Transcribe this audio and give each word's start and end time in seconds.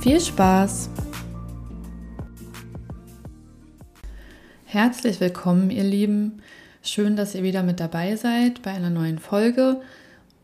Viel 0.00 0.18
Spaß! 0.18 0.88
Herzlich 4.64 5.20
willkommen, 5.20 5.70
ihr 5.70 5.84
Lieben. 5.84 6.40
Schön, 6.82 7.16
dass 7.16 7.34
ihr 7.34 7.42
wieder 7.42 7.62
mit 7.62 7.80
dabei 7.80 8.16
seid 8.16 8.62
bei 8.62 8.70
einer 8.70 8.88
neuen 8.88 9.18
Folge. 9.18 9.82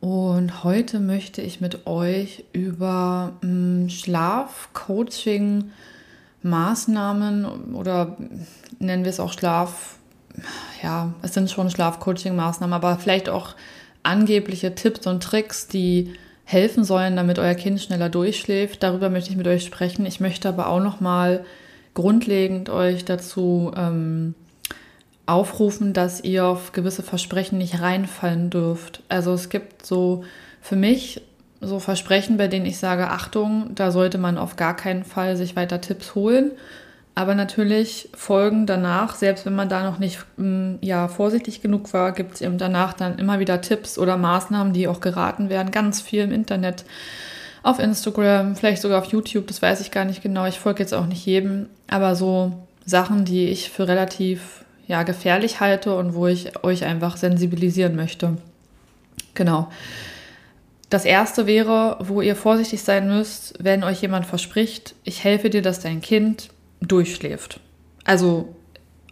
Und 0.01 0.63
heute 0.63 1.01
möchte 1.01 1.41
ich 1.41 1.63
mit 1.63 1.87
euch 1.87 2.45
über 2.53 3.33
hm, 3.41 3.89
Schlafcoaching, 3.89 5.71
Maßnahmen 6.43 7.73
oder 7.73 8.19
nennen 8.79 9.05
wir 9.05 9.11
es 9.11 9.21
auch 9.21 9.33
Schlaf, 9.33 9.97
ja, 10.83 11.15
es 11.23 11.33
sind 11.33 11.51
schon 11.51 11.71
Schlafcoaching-Maßnahmen, 11.71 12.75
aber 12.75 12.99
vielleicht 12.99 13.31
auch 13.31 13.55
angebliche 14.03 14.75
Tipps 14.75 15.07
und 15.07 15.23
Tricks, 15.23 15.67
die 15.67 16.13
helfen 16.47 16.85
sollen, 16.85 17.17
damit 17.17 17.39
euer 17.41 17.55
Kind 17.55 17.81
schneller 17.81 18.09
durchschläft. 18.09 18.83
Darüber 18.83 19.11
möchte 19.11 19.31
ich 19.31 19.37
mit 19.37 19.49
euch 19.49 19.65
sprechen. 19.65 20.07
Ich 20.07 20.21
möchte 20.21 20.49
aber 20.49 20.69
auch 20.69 20.81
noch 20.81 21.01
mal 21.01 21.45
grundlegend 21.93 22.71
euch 22.71 23.05
dazu 23.05 23.73
ähm, 23.77 24.35
aufrufen, 25.27 25.93
dass 25.93 26.23
ihr 26.23 26.47
auf 26.47 26.71
gewisse 26.73 27.03
Versprechen 27.03 27.59
nicht 27.59 27.81
reinfallen 27.81 28.49
dürft. 28.49 29.03
Also 29.09 29.33
es 29.33 29.49
gibt 29.49 29.85
so 29.85 30.25
für 30.63 30.77
mich 30.77 31.21
so 31.61 31.81
Versprechen, 31.81 32.37
bei 32.37 32.47
denen 32.47 32.67
ich 32.67 32.79
sage, 32.79 33.09
Achtung, 33.11 33.75
da 33.75 33.91
sollte 33.91 34.19
man 34.19 34.39
auf 34.39 34.55
gar 34.55 34.77
keinen 34.77 35.05
Fall 35.05 35.37
sich 35.37 35.57
weiter 35.57 35.81
Tipps 35.81 36.15
holen. 36.15 36.53
Aber 37.17 37.35
natürlich 37.35 38.11
folgen 38.15 38.67
danach, 38.67 39.15
selbst 39.15 39.47
wenn 39.47 39.55
man 39.55 39.71
da 39.71 39.83
noch 39.83 39.99
nicht 39.99 40.19
mm, 40.37 40.75
ja, 40.83 41.09
vorsichtig 41.09 41.63
genug 41.63 41.95
war, 41.95 42.13
gibt 42.13 42.35
es 42.35 42.41
eben 42.43 42.59
danach 42.59 42.93
dann 42.93 43.19
immer 43.19 43.39
wieder 43.41 43.63
Tipps 43.63 43.99
oder 43.99 44.19
Maßnahmen, 44.19 44.75
die 44.75 44.87
auch 44.87 45.01
geraten 45.01 45.49
werden. 45.49 45.71
Ganz 45.71 46.03
viel 46.03 46.25
im 46.25 46.31
Internet, 46.31 46.85
auf 47.63 47.79
Instagram, 47.79 48.55
vielleicht 48.55 48.83
sogar 48.83 49.01
auf 49.01 49.07
YouTube, 49.07 49.47
das 49.47 49.63
weiß 49.63 49.81
ich 49.81 49.91
gar 49.91 50.05
nicht 50.05 50.23
genau. 50.23 50.45
Ich 50.45 50.61
folge 50.61 50.83
jetzt 50.83 50.93
auch 50.93 51.07
nicht 51.07 51.25
jedem, 51.25 51.71
aber 51.89 52.15
so 52.17 52.53
Sachen, 52.85 53.25
die 53.25 53.49
ich 53.49 53.71
für 53.71 53.89
relativ 53.89 54.67
ja, 54.87 55.03
gefährlich 55.03 55.59
halte 55.59 55.97
und 55.97 56.15
wo 56.15 56.27
ich 56.27 56.63
euch 56.65 56.85
einfach 56.85 57.17
sensibilisieren 57.17 57.97
möchte. 57.97 58.37
Genau. 59.33 59.71
Das 60.91 61.07
erste 61.07 61.47
wäre, 61.47 61.97
wo 62.01 62.21
ihr 62.21 62.37
vorsichtig 62.37 62.83
sein 62.83 63.09
müsst, 63.09 63.55
wenn 63.59 63.85
euch 63.85 64.03
jemand 64.03 64.27
verspricht, 64.27 64.95
ich 65.03 65.25
helfe 65.25 65.49
dir, 65.49 65.63
dass 65.63 65.81
dein 65.81 66.03
Kind 66.03 66.51
durchschläft. 66.81 67.61
Also 68.05 68.55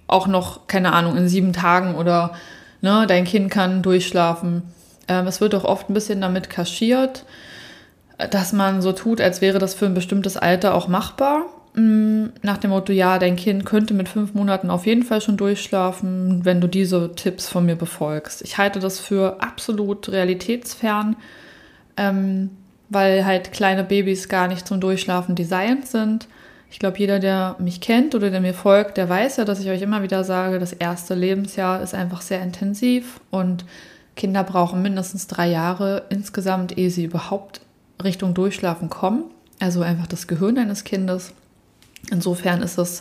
auch 0.07 0.27
noch, 0.27 0.67
keine 0.67 0.93
Ahnung, 0.93 1.17
in 1.17 1.29
sieben 1.29 1.53
Tagen 1.53 1.95
oder 1.95 2.33
ne, 2.81 3.07
dein 3.09 3.25
Kind 3.25 3.51
kann 3.51 3.83
durchschlafen. 3.83 4.63
Ähm, 5.09 5.27
es 5.27 5.41
wird 5.41 5.55
auch 5.55 5.65
oft 5.65 5.89
ein 5.89 5.95
bisschen 5.95 6.21
damit 6.21 6.51
kaschiert, 6.51 7.25
dass 8.31 8.53
man 8.53 8.83
so 8.83 8.93
tut, 8.93 9.21
als 9.21 9.41
wäre 9.41 9.59
das 9.59 9.75
für 9.75 9.87
ein 9.87 9.95
bestimmtes 9.95 10.37
Alter 10.37 10.75
auch 10.75 10.89
machbar. 10.89 11.47
Mm, 11.75 12.27
nach 12.43 12.59
dem 12.59 12.71
Motto, 12.71 12.93
ja, 12.93 13.19
dein 13.19 13.37
Kind 13.37 13.67
könnte 13.67 13.95
mit 13.95 14.09
fünf 14.09 14.35
Monaten 14.35 14.71
auf 14.71 14.87
jeden 14.87 15.03
Fall 15.03 15.21
schon 15.21 15.37
durchschlafen, 15.37 16.45
wenn 16.45 16.61
du 16.61 16.69
diese 16.69 17.13
Tipps 17.15 17.49
von 17.49 17.67
mir 17.67 17.77
befolgst. 17.77 18.43
Ich 18.43 18.59
halte 18.59 18.79
das 18.79 19.01
für 19.01 19.43
absolut 19.43 20.09
realitätsfern, 20.09 21.17
ähm, 21.97 22.51
weil 22.91 23.25
halt 23.25 23.53
kleine 23.53 23.83
Babys 23.83 24.29
gar 24.29 24.47
nicht 24.47 24.69
zum 24.69 24.81
Durchschlafen 24.81 25.35
designt 25.35 25.89
sind. 25.89 26.29
Ich 26.71 26.79
glaube, 26.79 26.99
jeder, 26.99 27.21
der 27.21 27.57
mich 27.59 27.81
kennt 27.81 28.15
oder 28.15 28.31
der 28.31 28.41
mir 28.41 28.55
folgt, 28.55 28.97
der 28.97 29.09
weiß 29.09 29.37
ja, 29.37 29.45
dass 29.45 29.61
ich 29.61 29.69
euch 29.69 29.83
immer 29.83 30.03
wieder 30.03 30.25
sage, 30.25 30.59
das 30.59 30.73
erste 30.73 31.15
Lebensjahr 31.15 31.83
ist 31.83 31.95
einfach 31.95 32.21
sehr 32.21 32.43
intensiv 32.43 33.21
und 33.31 33.65
Kinder 34.17 34.45
brauchen 34.45 34.83
mindestens 34.83 35.27
drei 35.27 35.49
Jahre 35.49 36.05
insgesamt, 36.09 36.77
ehe 36.79 36.91
sie 36.91 37.05
überhaupt 37.05 37.61
Richtung 38.03 38.35
Durchschlafen 38.35 38.91
kommen. 38.91 39.25
Also 39.61 39.83
einfach 39.83 40.07
das 40.07 40.27
Gehirn 40.27 40.59
eines 40.59 40.85
Kindes. 40.85 41.33
Insofern 42.11 42.63
ist 42.63 42.79
es, 42.79 43.01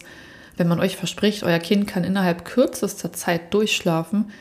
wenn 0.57 0.67
man 0.67 0.79
euch 0.79 0.95
verspricht, 0.95 1.43
euer 1.43 1.59
Kind 1.59 1.87
kann 1.87 2.03
innerhalb 2.03 2.45
kürzester 2.45 3.11
Zeit 3.11 3.53
durchschlafen, 3.53 4.31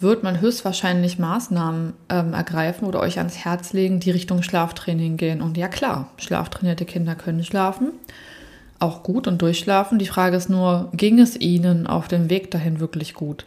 wird 0.00 0.22
man 0.22 0.40
höchstwahrscheinlich 0.40 1.18
Maßnahmen 1.18 1.94
ähm, 2.08 2.34
ergreifen 2.34 2.86
oder 2.86 3.00
euch 3.00 3.18
ans 3.18 3.38
Herz 3.38 3.72
legen, 3.72 4.00
die 4.00 4.10
Richtung 4.10 4.42
Schlaftraining 4.42 5.16
gehen. 5.16 5.40
Und 5.40 5.56
ja 5.56 5.68
klar, 5.68 6.10
schlaftrainierte 6.16 6.84
Kinder 6.84 7.14
können 7.14 7.44
schlafen 7.44 7.92
auch 8.82 9.02
gut 9.02 9.26
und 9.26 9.40
durchschlafen. 9.40 9.98
Die 9.98 10.06
Frage 10.06 10.36
ist 10.36 10.50
nur, 10.50 10.88
ging 10.92 11.18
es 11.18 11.38
ihnen 11.38 11.86
auf 11.86 12.08
dem 12.08 12.28
Weg 12.30 12.50
dahin 12.50 12.80
wirklich 12.80 13.14
gut? 13.14 13.44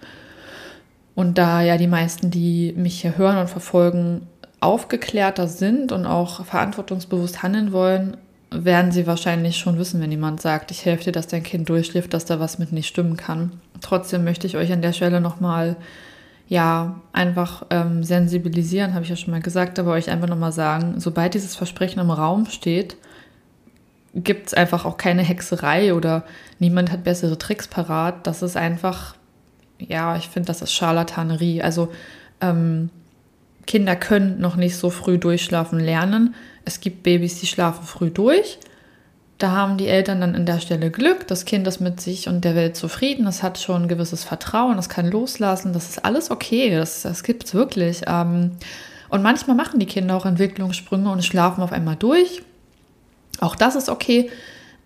Und 1.13 1.37
da 1.37 1.61
ja 1.61 1.77
die 1.77 1.87
meisten, 1.87 2.31
die 2.31 2.73
mich 2.75 3.01
hier 3.01 3.17
hören 3.17 3.37
und 3.37 3.49
verfolgen, 3.49 4.27
aufgeklärter 4.59 5.47
sind 5.47 5.91
und 5.91 6.05
auch 6.05 6.45
verantwortungsbewusst 6.45 7.43
handeln 7.43 7.71
wollen, 7.71 8.17
werden 8.51 8.91
sie 8.91 9.07
wahrscheinlich 9.07 9.57
schon 9.57 9.77
wissen, 9.77 10.01
wenn 10.01 10.11
jemand 10.11 10.41
sagt, 10.41 10.71
ich 10.71 10.85
helfe 10.85 11.05
dir, 11.05 11.11
dass 11.11 11.27
dein 11.27 11.43
Kind 11.43 11.69
durchschläft, 11.69 12.13
dass 12.13 12.25
da 12.25 12.39
was 12.39 12.57
mit 12.57 12.71
nicht 12.71 12.87
stimmen 12.87 13.17
kann. 13.17 13.51
Trotzdem 13.81 14.23
möchte 14.23 14.47
ich 14.47 14.57
euch 14.57 14.71
an 14.71 14.81
der 14.81 14.93
Stelle 14.93 15.21
nochmal, 15.21 15.75
ja, 16.47 17.01
einfach 17.11 17.65
ähm, 17.69 18.03
sensibilisieren, 18.03 18.93
habe 18.93 19.03
ich 19.03 19.09
ja 19.09 19.15
schon 19.15 19.31
mal 19.31 19.41
gesagt, 19.41 19.79
aber 19.79 19.91
euch 19.91 20.09
einfach 20.09 20.27
nochmal 20.27 20.51
sagen, 20.51 20.95
sobald 20.99 21.33
dieses 21.33 21.55
Versprechen 21.55 21.99
im 21.99 22.11
Raum 22.11 22.45
steht, 22.45 22.97
gibt 24.15 24.47
es 24.47 24.53
einfach 24.53 24.85
auch 24.85 24.97
keine 24.97 25.21
Hexerei 25.21 25.93
oder 25.93 26.23
niemand 26.59 26.91
hat 26.91 27.03
bessere 27.03 27.37
Tricks 27.37 27.67
parat. 27.67 28.25
Das 28.25 28.41
ist 28.41 28.55
einfach, 28.55 29.15
ja, 29.79 30.15
ich 30.15 30.29
finde, 30.29 30.47
das 30.47 30.61
ist 30.61 30.71
Scharlatanerie. 30.71 31.61
Also 31.61 31.91
ähm, 32.41 32.89
Kinder 33.67 33.95
können 33.95 34.39
noch 34.39 34.55
nicht 34.55 34.77
so 34.77 34.89
früh 34.89 35.17
durchschlafen 35.17 35.79
lernen. 35.79 36.35
Es 36.63 36.79
gibt 36.79 37.03
Babys, 37.03 37.39
die 37.39 37.47
schlafen 37.47 37.85
früh 37.85 38.09
durch. 38.09 38.57
Da 39.37 39.51
haben 39.51 39.77
die 39.77 39.87
Eltern 39.87 40.21
dann 40.21 40.33
an 40.33 40.45
der 40.45 40.61
Stelle 40.61 40.91
Glück. 40.91 41.27
Das 41.27 41.43
Kind 41.43 41.67
ist 41.67 41.81
mit 41.81 41.99
sich 41.99 42.29
und 42.29 42.45
der 42.45 42.55
Welt 42.55 42.77
zufrieden. 42.77 43.27
Es 43.27 43.43
hat 43.43 43.59
schon 43.59 43.83
ein 43.83 43.87
gewisses 43.89 44.23
Vertrauen. 44.23 44.77
Es 44.77 44.87
kann 44.87 45.11
loslassen. 45.11 45.73
Das 45.73 45.89
ist 45.89 46.05
alles 46.05 46.31
okay. 46.31 46.73
Das, 46.73 47.01
das 47.01 47.21
gibt 47.21 47.43
es 47.43 47.53
wirklich. 47.53 48.03
Ähm, 48.07 48.51
und 49.09 49.23
manchmal 49.23 49.57
machen 49.57 49.79
die 49.79 49.85
Kinder 49.85 50.15
auch 50.15 50.25
Entwicklungssprünge 50.25 51.11
und 51.11 51.25
schlafen 51.25 51.61
auf 51.61 51.73
einmal 51.73 51.97
durch. 51.97 52.43
Auch 53.39 53.55
das 53.55 53.75
ist 53.75 53.89
okay. 53.89 54.29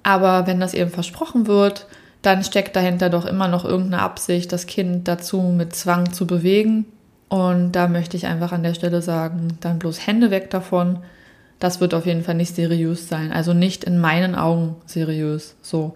Aber 0.04 0.48
wenn 0.48 0.60
das 0.60 0.74
eben 0.74 0.90
versprochen 0.90 1.48
wird, 1.48 1.88
dann 2.22 2.44
steckt 2.44 2.76
dahinter 2.76 3.10
doch 3.10 3.26
immer 3.26 3.48
noch 3.48 3.66
irgendeine 3.66 4.02
Absicht, 4.02 4.52
das 4.52 4.66
Kind 4.66 5.08
dazu 5.08 5.42
mit 5.42 5.76
Zwang 5.76 6.14
zu 6.14 6.28
bewegen. 6.28 6.86
Und 7.30 7.74
da 7.74 7.88
möchte 7.88 8.18
ich 8.18 8.26
einfach 8.26 8.52
an 8.52 8.64
der 8.64 8.74
Stelle 8.74 9.02
sagen, 9.02 9.58
dann 9.62 9.80
bloß 9.80 10.06
Hände 10.06 10.32
weg 10.32 10.50
davon. 10.50 11.00
Das 11.60 11.80
wird 11.80 11.94
auf 11.94 12.06
jeden 12.06 12.24
Fall 12.24 12.36
nicht 12.36 12.56
seriös 12.56 13.08
sein. 13.08 13.32
Also 13.32 13.54
nicht 13.54 13.84
in 13.84 14.00
meinen 14.00 14.36
Augen 14.36 14.76
seriös. 14.86 15.56
So. 15.62 15.94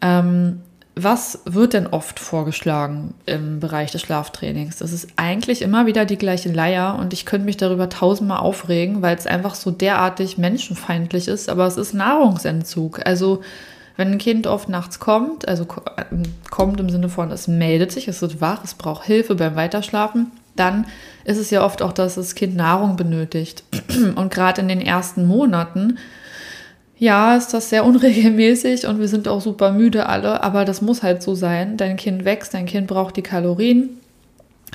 Ähm, 0.00 0.62
was 0.96 1.40
wird 1.44 1.72
denn 1.72 1.86
oft 1.86 2.18
vorgeschlagen 2.18 3.14
im 3.24 3.60
Bereich 3.60 3.92
des 3.92 4.02
Schlaftrainings? 4.02 4.78
Das 4.78 4.92
ist 4.92 5.08
eigentlich 5.16 5.62
immer 5.62 5.86
wieder 5.86 6.04
die 6.04 6.18
gleiche 6.18 6.50
Leier 6.50 6.96
und 6.98 7.12
ich 7.12 7.24
könnte 7.24 7.46
mich 7.46 7.56
darüber 7.56 7.88
tausendmal 7.88 8.40
aufregen, 8.40 9.00
weil 9.00 9.16
es 9.16 9.26
einfach 9.26 9.54
so 9.54 9.70
derartig 9.70 10.36
menschenfeindlich 10.36 11.28
ist, 11.28 11.48
aber 11.48 11.66
es 11.66 11.76
ist 11.76 11.94
Nahrungsentzug. 11.94 13.06
Also 13.06 13.40
wenn 13.96 14.12
ein 14.12 14.18
Kind 14.18 14.46
oft 14.46 14.68
nachts 14.68 14.98
kommt, 14.98 15.46
also 15.46 15.66
kommt 16.50 16.80
im 16.80 16.90
Sinne 16.90 17.08
von, 17.08 17.30
es 17.30 17.48
meldet 17.48 17.92
sich, 17.92 18.08
es 18.08 18.20
wird 18.20 18.40
wach, 18.40 18.64
es 18.64 18.74
braucht 18.74 19.04
Hilfe 19.04 19.34
beim 19.34 19.56
Weiterschlafen, 19.56 20.32
dann 20.56 20.86
ist 21.24 21.38
es 21.38 21.50
ja 21.50 21.64
oft 21.64 21.82
auch, 21.82 21.92
dass 21.92 22.16
das 22.16 22.34
Kind 22.34 22.56
Nahrung 22.56 22.96
benötigt. 22.96 23.62
Und 24.16 24.32
gerade 24.32 24.60
in 24.60 24.68
den 24.68 24.80
ersten 24.80 25.26
Monaten 25.26 25.98
ja, 27.00 27.34
ist 27.34 27.54
das 27.54 27.70
sehr 27.70 27.86
unregelmäßig 27.86 28.86
und 28.86 29.00
wir 29.00 29.08
sind 29.08 29.26
auch 29.26 29.40
super 29.40 29.72
müde 29.72 30.06
alle, 30.06 30.42
aber 30.44 30.66
das 30.66 30.82
muss 30.82 31.02
halt 31.02 31.22
so 31.22 31.34
sein. 31.34 31.78
Dein 31.78 31.96
Kind 31.96 32.26
wächst, 32.26 32.52
dein 32.52 32.66
Kind 32.66 32.86
braucht 32.86 33.16
die 33.16 33.22
Kalorien. 33.22 33.88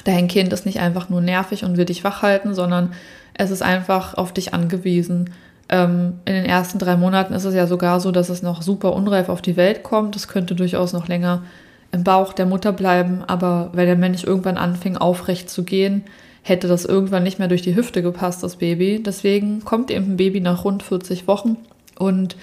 Dein 0.05 0.27
Kind 0.27 0.51
ist 0.51 0.65
nicht 0.65 0.79
einfach 0.79 1.07
nur 1.07 1.21
nervig 1.21 1.63
und 1.63 1.77
will 1.77 1.85
dich 1.85 2.03
wach 2.03 2.23
halten, 2.23 2.55
sondern 2.55 2.93
es 3.35 3.51
ist 3.51 3.61
einfach 3.61 4.15
auf 4.15 4.33
dich 4.33 4.55
angewiesen. 4.55 5.29
Ähm, 5.69 6.13
in 6.25 6.33
den 6.33 6.45
ersten 6.45 6.79
drei 6.79 6.97
Monaten 6.97 7.33
ist 7.33 7.45
es 7.45 7.53
ja 7.53 7.67
sogar 7.67 7.99
so, 7.99 8.11
dass 8.11 8.29
es 8.29 8.41
noch 8.41 8.63
super 8.63 8.93
unreif 8.93 9.29
auf 9.29 9.43
die 9.43 9.55
Welt 9.55 9.83
kommt. 9.83 10.15
Es 10.15 10.27
könnte 10.27 10.55
durchaus 10.55 10.93
noch 10.93 11.07
länger 11.07 11.43
im 11.91 12.03
Bauch 12.03 12.33
der 12.33 12.47
Mutter 12.47 12.73
bleiben, 12.73 13.23
aber 13.27 13.69
wenn 13.73 13.85
der 13.85 13.95
Mensch 13.97 14.23
irgendwann 14.23 14.57
anfing, 14.57 14.97
aufrecht 14.97 15.47
zu 15.47 15.63
gehen, 15.63 16.03
hätte 16.41 16.67
das 16.67 16.85
irgendwann 16.85 17.21
nicht 17.21 17.37
mehr 17.37 17.47
durch 17.47 17.61
die 17.61 17.75
Hüfte 17.75 18.01
gepasst, 18.01 18.41
das 18.41 18.55
Baby. 18.55 19.03
Deswegen 19.05 19.63
kommt 19.63 19.91
eben 19.91 20.13
ein 20.13 20.17
Baby 20.17 20.41
nach 20.41 20.65
rund 20.65 20.81
40 20.81 21.27
Wochen 21.27 21.57
und 21.97 22.35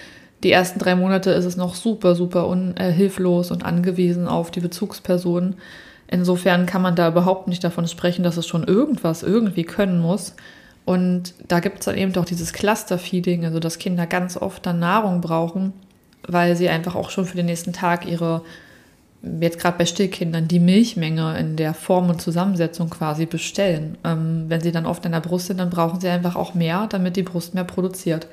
die 0.43 0.51
ersten 0.51 0.79
drei 0.79 0.95
Monate 0.95 1.31
ist 1.31 1.45
es 1.45 1.55
noch 1.55 1.73
super, 1.73 2.15
super 2.15 2.47
unhilflos 2.47 3.49
äh, 3.49 3.53
und 3.53 3.63
angewiesen 3.63 4.27
auf 4.27 4.51
die 4.51 4.59
Bezugsperson. 4.59 5.55
Insofern 6.07 6.65
kann 6.65 6.81
man 6.81 6.95
da 6.95 7.07
überhaupt 7.07 7.47
nicht 7.47 7.63
davon 7.63 7.87
sprechen, 7.87 8.23
dass 8.23 8.37
es 8.37 8.45
schon 8.45 8.65
irgendwas 8.65 9.23
irgendwie 9.23 9.63
können 9.63 9.99
muss. 9.99 10.35
Und 10.85 11.33
da 11.47 11.61
gibt 11.61 11.79
es 11.79 11.85
dann 11.85 11.97
eben 11.97 12.11
doch 12.11 12.25
dieses 12.25 12.51
Cluster-Feeding, 12.51 13.45
also 13.45 13.59
dass 13.59 13.79
Kinder 13.79 14.05
ganz 14.05 14.35
oft 14.35 14.65
dann 14.65 14.79
Nahrung 14.79 15.21
brauchen, 15.21 15.71
weil 16.27 16.57
sie 16.57 16.67
einfach 16.67 16.95
auch 16.95 17.09
schon 17.09 17.25
für 17.25 17.37
den 17.37 17.45
nächsten 17.45 17.71
Tag 17.71 18.05
ihre, 18.05 18.41
jetzt 19.39 19.59
gerade 19.59 19.77
bei 19.77 19.85
Stillkindern, 19.85 20.49
die 20.49 20.59
Milchmenge 20.59 21.37
in 21.39 21.55
der 21.55 21.73
Form 21.73 22.09
und 22.09 22.21
Zusammensetzung 22.21 22.89
quasi 22.89 23.25
bestellen. 23.25 23.97
Ähm, 24.03 24.45
wenn 24.49 24.59
sie 24.59 24.73
dann 24.73 24.85
oft 24.85 25.05
in 25.05 25.13
der 25.13 25.21
Brust 25.21 25.47
sind, 25.47 25.61
dann 25.61 25.69
brauchen 25.69 26.01
sie 26.01 26.09
einfach 26.09 26.35
auch 26.35 26.53
mehr, 26.53 26.87
damit 26.89 27.15
die 27.15 27.23
Brust 27.23 27.53
mehr 27.53 27.63
produziert. 27.63 28.27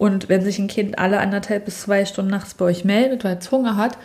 Und 0.00 0.30
wenn 0.30 0.40
sich 0.40 0.58
ein 0.58 0.66
Kind 0.66 0.98
alle 0.98 1.20
anderthalb 1.20 1.66
bis 1.66 1.82
zwei 1.82 2.06
Stunden 2.06 2.30
nachts 2.30 2.54
bei 2.54 2.64
euch 2.64 2.86
meldet, 2.86 3.22
weil 3.22 3.36
es 3.36 3.52
Hunger 3.52 3.76
hat, 3.76 3.98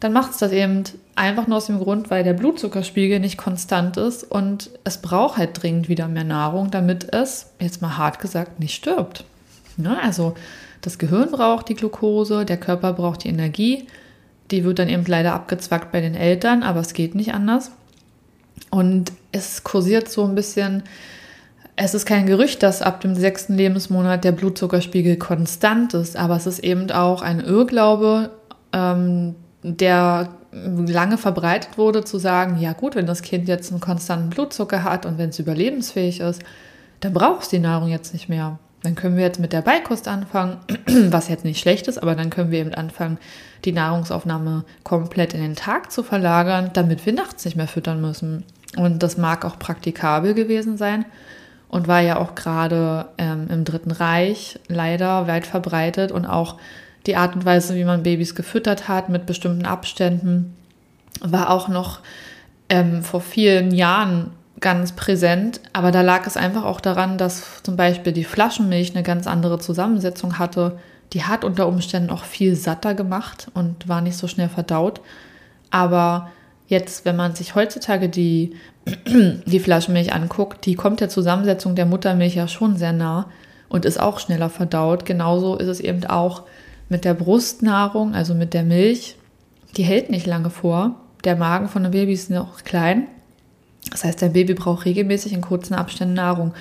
dann 0.00 0.14
macht 0.14 0.30
es 0.30 0.38
das 0.38 0.50
eben 0.50 0.84
einfach 1.14 1.46
nur 1.46 1.58
aus 1.58 1.66
dem 1.66 1.78
Grund, 1.78 2.08
weil 2.08 2.24
der 2.24 2.32
Blutzuckerspiegel 2.32 3.20
nicht 3.20 3.36
konstant 3.36 3.98
ist 3.98 4.24
und 4.24 4.70
es 4.84 4.96
braucht 4.96 5.36
halt 5.36 5.62
dringend 5.62 5.90
wieder 5.90 6.08
mehr 6.08 6.24
Nahrung, 6.24 6.70
damit 6.70 7.12
es, 7.12 7.50
jetzt 7.60 7.82
mal 7.82 7.98
hart 7.98 8.18
gesagt, 8.18 8.60
nicht 8.60 8.76
stirbt. 8.76 9.24
Ja, 9.76 9.98
also 10.02 10.34
das 10.80 10.96
Gehirn 10.96 11.30
braucht 11.30 11.68
die 11.68 11.74
Glucose, 11.74 12.46
der 12.46 12.56
Körper 12.56 12.94
braucht 12.94 13.24
die 13.24 13.28
Energie, 13.28 13.88
die 14.50 14.64
wird 14.64 14.78
dann 14.78 14.88
eben 14.88 15.04
leider 15.04 15.34
abgezwackt 15.34 15.92
bei 15.92 16.00
den 16.00 16.14
Eltern, 16.14 16.62
aber 16.62 16.80
es 16.80 16.94
geht 16.94 17.14
nicht 17.14 17.34
anders. 17.34 17.72
Und 18.70 19.12
es 19.32 19.64
kursiert 19.64 20.08
so 20.08 20.24
ein 20.24 20.34
bisschen 20.34 20.84
es 21.76 21.92
ist 21.92 22.06
kein 22.06 22.26
Gerücht, 22.26 22.62
dass 22.62 22.80
ab 22.80 23.02
dem 23.02 23.14
sechsten 23.14 23.54
Lebensmonat 23.54 24.24
der 24.24 24.32
Blutzuckerspiegel 24.32 25.16
konstant 25.16 25.92
ist, 25.92 26.16
aber 26.16 26.36
es 26.36 26.46
ist 26.46 26.60
eben 26.60 26.90
auch 26.90 27.20
ein 27.20 27.40
Irrglaube, 27.40 28.30
ähm, 28.72 29.34
der 29.62 30.30
lange 30.52 31.18
verbreitet 31.18 31.76
wurde, 31.76 32.02
zu 32.02 32.18
sagen, 32.18 32.58
ja 32.58 32.72
gut, 32.72 32.94
wenn 32.94 33.06
das 33.06 33.20
Kind 33.20 33.46
jetzt 33.46 33.70
einen 33.70 33.80
konstanten 33.80 34.30
Blutzucker 34.30 34.84
hat 34.84 35.04
und 35.04 35.18
wenn 35.18 35.28
es 35.28 35.38
überlebensfähig 35.38 36.20
ist, 36.20 36.42
dann 37.00 37.12
braucht 37.12 37.42
es 37.42 37.48
die 37.50 37.58
Nahrung 37.58 37.90
jetzt 37.90 38.14
nicht 38.14 38.30
mehr. 38.30 38.58
Dann 38.82 38.94
können 38.94 39.16
wir 39.16 39.24
jetzt 39.24 39.40
mit 39.40 39.52
der 39.52 39.60
Beikost 39.62 40.08
anfangen, 40.08 40.58
was 41.10 41.28
jetzt 41.28 41.44
nicht 41.44 41.60
schlecht 41.60 41.88
ist, 41.88 41.98
aber 41.98 42.14
dann 42.14 42.30
können 42.30 42.50
wir 42.50 42.60
eben 42.60 42.72
anfangen, 42.72 43.18
die 43.66 43.72
Nahrungsaufnahme 43.72 44.64
komplett 44.82 45.34
in 45.34 45.42
den 45.42 45.56
Tag 45.56 45.92
zu 45.92 46.02
verlagern, 46.02 46.70
damit 46.72 47.04
wir 47.04 47.12
nachts 47.12 47.44
nicht 47.44 47.56
mehr 47.56 47.68
füttern 47.68 48.00
müssen. 48.00 48.44
Und 48.76 49.02
das 49.02 49.18
mag 49.18 49.44
auch 49.44 49.58
praktikabel 49.58 50.32
gewesen 50.32 50.78
sein, 50.78 51.04
und 51.68 51.88
war 51.88 52.00
ja 52.00 52.18
auch 52.18 52.34
gerade 52.34 53.06
ähm, 53.18 53.48
im 53.50 53.64
Dritten 53.64 53.90
Reich 53.90 54.58
leider 54.68 55.26
weit 55.26 55.46
verbreitet 55.46 56.12
und 56.12 56.26
auch 56.26 56.56
die 57.06 57.16
Art 57.16 57.34
und 57.36 57.44
Weise, 57.44 57.76
wie 57.76 57.84
man 57.84 58.02
Babys 58.02 58.34
gefüttert 58.34 58.88
hat 58.88 59.08
mit 59.08 59.26
bestimmten 59.26 59.64
Abständen, 59.64 60.56
war 61.20 61.50
auch 61.50 61.68
noch 61.68 62.00
ähm, 62.68 63.02
vor 63.02 63.20
vielen 63.20 63.72
Jahren 63.72 64.32
ganz 64.60 64.92
präsent. 64.92 65.60
Aber 65.72 65.90
da 65.90 66.02
lag 66.02 66.26
es 66.26 66.36
einfach 66.36 66.64
auch 66.64 66.80
daran, 66.80 67.18
dass 67.18 67.62
zum 67.62 67.76
Beispiel 67.76 68.12
die 68.12 68.24
Flaschenmilch 68.24 68.94
eine 68.94 69.02
ganz 69.02 69.26
andere 69.26 69.58
Zusammensetzung 69.58 70.38
hatte. 70.38 70.78
Die 71.12 71.24
hat 71.24 71.44
unter 71.44 71.68
Umständen 71.68 72.10
auch 72.10 72.24
viel 72.24 72.56
satter 72.56 72.94
gemacht 72.94 73.48
und 73.54 73.88
war 73.88 74.00
nicht 74.00 74.16
so 74.16 74.26
schnell 74.26 74.48
verdaut. 74.48 75.00
Aber 75.70 76.30
Jetzt, 76.68 77.04
wenn 77.04 77.16
man 77.16 77.34
sich 77.34 77.54
heutzutage 77.54 78.08
die, 78.08 78.56
die 79.46 79.60
Flaschenmilch 79.60 80.12
anguckt, 80.12 80.66
die 80.66 80.74
kommt 80.74 81.00
der 81.00 81.08
Zusammensetzung 81.08 81.74
der 81.74 81.86
Muttermilch 81.86 82.34
ja 82.34 82.48
schon 82.48 82.76
sehr 82.76 82.92
nah 82.92 83.30
und 83.68 83.84
ist 83.84 84.00
auch 84.00 84.18
schneller 84.18 84.50
verdaut. 84.50 85.04
Genauso 85.04 85.56
ist 85.56 85.68
es 85.68 85.80
eben 85.80 86.04
auch 86.06 86.42
mit 86.88 87.04
der 87.04 87.14
Brustnahrung, 87.14 88.14
also 88.14 88.34
mit 88.34 88.54
der 88.54 88.62
Milch. 88.62 89.16
Die 89.76 89.82
hält 89.82 90.10
nicht 90.10 90.26
lange 90.26 90.50
vor. 90.50 90.96
Der 91.24 91.36
Magen 91.36 91.68
von 91.68 91.84
einem 91.84 91.92
Baby 91.92 92.12
ist 92.12 92.30
noch 92.30 92.64
klein. 92.64 93.06
Das 93.90 94.04
heißt, 94.04 94.20
dein 94.22 94.32
Baby 94.32 94.54
braucht 94.54 94.84
regelmäßig 94.84 95.32
in 95.32 95.40
kurzen 95.40 95.74
Abständen 95.74 96.14
Nahrung. 96.14 96.52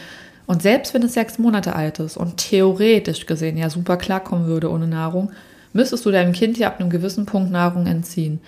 Und 0.47 0.61
selbst 0.61 0.93
wenn 0.93 1.03
es 1.03 1.13
sechs 1.13 1.39
Monate 1.39 1.75
alt 1.75 1.99
ist 1.99 2.17
und 2.17 2.37
theoretisch 2.37 3.25
gesehen 3.25 3.57
ja 3.57 3.69
super 3.69 3.97
klarkommen 3.97 4.45
würde 4.45 4.69
ohne 4.69 4.87
Nahrung, 4.87 5.31
müsstest 5.73 6.05
du 6.05 6.11
deinem 6.11 6.33
Kind 6.33 6.57
ja 6.57 6.67
ab 6.67 6.79
einem 6.79 6.89
gewissen 6.89 7.25
Punkt 7.25 7.51
Nahrung 7.51 7.87
entziehen. 7.87 8.39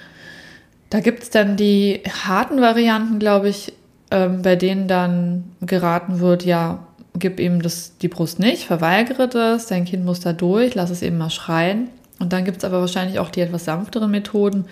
Da 0.90 1.02
gibt 1.02 1.24
es 1.24 1.30
dann 1.30 1.58
die 1.58 2.02
harten 2.24 2.62
Varianten, 2.62 3.20
glaube 3.20 3.50
ich, 3.50 3.74
ähm, 4.12 4.42
bei 4.42 4.56
denen 4.56 4.88
dann 4.88 5.44
geraten 5.62 6.20
wird, 6.20 6.46
ja, 6.46 6.88
gib 7.20 7.40
ihm 7.40 7.62
das, 7.62 7.98
die 7.98 8.08
Brust 8.08 8.40
nicht, 8.40 8.66
verweigere 8.66 9.28
das, 9.28 9.68
dein 9.68 9.86
Kind 9.86 10.06
muss 10.06 10.20
da 10.20 10.34
durch, 10.34 10.76
lass 10.76 10.90
es 10.90 11.02
eben 11.02 11.18
mal 11.18 11.30
schreien. 11.30 11.90
Und 12.20 12.34
dann 12.34 12.46
gibt 12.46 12.58
es 12.58 12.64
aber 12.64 12.80
wahrscheinlich 12.80 13.20
auch 13.20 13.30
die 13.30 13.42
etwas 13.42 13.66
sanfteren 13.66 14.12
Methoden, 14.12 14.66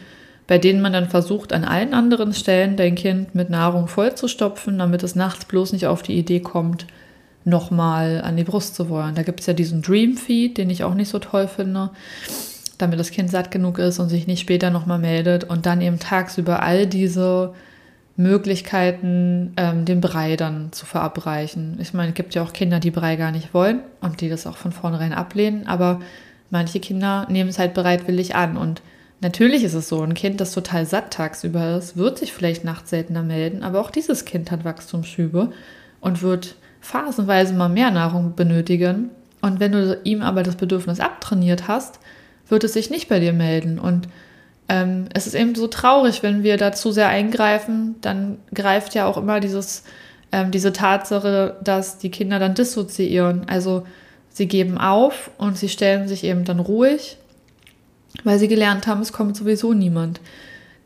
bei 0.48 0.58
denen 0.58 0.82
man 0.82 0.94
dann 0.94 1.10
versucht, 1.10 1.54
an 1.54 1.64
allen 1.64 1.94
anderen 1.94 2.34
Stellen 2.34 2.78
dein 2.78 2.96
Kind 2.96 3.36
mit 3.36 3.50
Nahrung 3.50 3.88
vollzustopfen, 3.88 4.78
damit 4.78 5.04
es 5.04 5.16
nachts 5.16 5.46
bloß 5.46 5.74
nicht 5.74 5.88
auf 5.88 6.02
die 6.02 6.18
Idee 6.18 6.40
kommt, 6.40 6.86
nochmal 7.44 8.22
an 8.22 8.38
die 8.38 8.44
Brust 8.44 8.76
zu 8.76 8.90
wollen. 8.90 9.16
Da 9.16 9.24
gibt 9.24 9.42
es 9.42 9.48
ja 9.48 9.54
diesen 9.54 9.82
Dream 9.82 10.18
Feed, 10.18 10.58
den 10.58 10.70
ich 10.70 10.84
auch 10.84 10.94
nicht 10.94 11.10
so 11.10 11.20
toll 11.20 11.48
finde 11.48 11.92
damit 12.78 13.00
das 13.00 13.12
Kind 13.12 13.30
satt 13.30 13.52
genug 13.52 13.80
ist 13.80 14.00
und 14.00 14.10
sich 14.10 14.28
nicht 14.28 14.42
später 14.42 14.70
nochmal 14.70 15.00
meldet 15.00 15.44
und 15.44 15.66
dann 15.66 15.82
eben 15.82 16.00
tagsüber 16.00 16.64
all 16.64 16.88
diese 16.88 17.54
Möglichkeiten, 18.18 19.54
ähm, 19.58 19.86
den 19.86 20.02
Brei 20.02 20.36
dann 20.36 20.72
zu 20.72 20.86
verabreichen. 20.86 21.78
Ich 21.82 21.94
meine, 21.94 22.10
es 22.10 22.16
gibt 22.16 22.34
ja 22.34 22.44
auch 22.44 22.54
Kinder, 22.54 22.80
die 22.80 22.92
Brei 22.92 23.18
gar 23.18 23.32
nicht 23.32 23.54
wollen 23.54 23.82
und 24.02 24.22
die 24.22 24.30
das 24.30 24.48
auch 24.48 24.58
von 24.58 24.72
vornherein 24.72 25.14
ablehnen, 25.14 25.68
aber 25.68 26.00
manche 26.50 26.80
Kinder 26.80 27.28
nehmen 27.30 27.50
es 27.50 27.60
halt 27.60 27.74
bereitwillig 27.74 28.36
an 28.36 28.58
und 28.58 28.82
Natürlich 29.22 29.64
ist 29.64 29.74
es 29.74 29.88
so, 29.88 30.02
ein 30.02 30.14
Kind, 30.14 30.42
das 30.42 30.52
total 30.52 30.86
satt 30.86 31.12
tagsüber 31.12 31.78
ist, 31.78 31.98
wird 31.98 32.20
sich 32.20 32.34
vielleicht 32.34 32.64
nachts 32.64 32.90
seltener 32.90 33.24
melden, 33.24 33.64
aber 33.64 33.80
auch 33.80 33.90
dieses 33.90 34.26
Kind 34.26 34.52
hat 34.52 34.66
Wachstumsschübe 34.66 35.52
und 36.02 36.22
wird 36.22 36.56
phasenweise 36.82 37.54
mal 37.54 37.70
mehr 37.70 37.92
Nahrung 37.92 38.36
benötigen. 38.36 39.10
Und 39.42 39.60
wenn 39.60 39.72
du 39.72 40.00
ihm 40.04 40.22
aber 40.22 40.44
das 40.44 40.58
Bedürfnis 40.58 41.00
abtrainiert 41.00 41.68
hast, 41.68 42.00
wird 42.48 42.64
es 42.64 42.74
sich 42.74 42.90
nicht 42.90 43.10
bei 43.10 43.20
dir 43.20 43.34
melden. 43.34 43.80
Und 43.80 44.08
ähm, 44.68 45.06
es 45.14 45.28
ist 45.28 45.36
eben 45.36 45.56
so 45.56 45.68
traurig, 45.68 46.24
wenn 46.24 46.44
wir 46.44 46.58
da 46.58 46.72
zu 46.72 46.92
sehr 46.92 47.10
eingreifen, 47.10 47.96
dann 48.02 48.38
greift 48.54 48.96
ja 48.96 49.06
auch 49.06 49.18
immer 49.18 49.40
dieses, 49.40 49.84
ähm, 50.32 50.52
diese 50.52 50.74
Tatsache, 50.74 51.58
dass 51.64 51.98
die 51.98 52.12
Kinder 52.12 52.40
dann 52.40 52.56
dissoziieren. 52.56 53.48
Also 53.48 53.86
sie 54.30 54.48
geben 54.48 54.78
auf 54.78 55.32
und 55.38 55.58
sie 55.58 55.70
stellen 55.70 56.08
sich 56.08 56.24
eben 56.24 56.46
dann 56.46 56.60
ruhig, 56.60 57.18
weil 58.24 58.40
sie 58.40 58.48
gelernt 58.48 58.88
haben, 58.88 59.02
es 59.02 59.14
kommt 59.14 59.38
sowieso 59.38 59.74
niemand. 59.74 60.20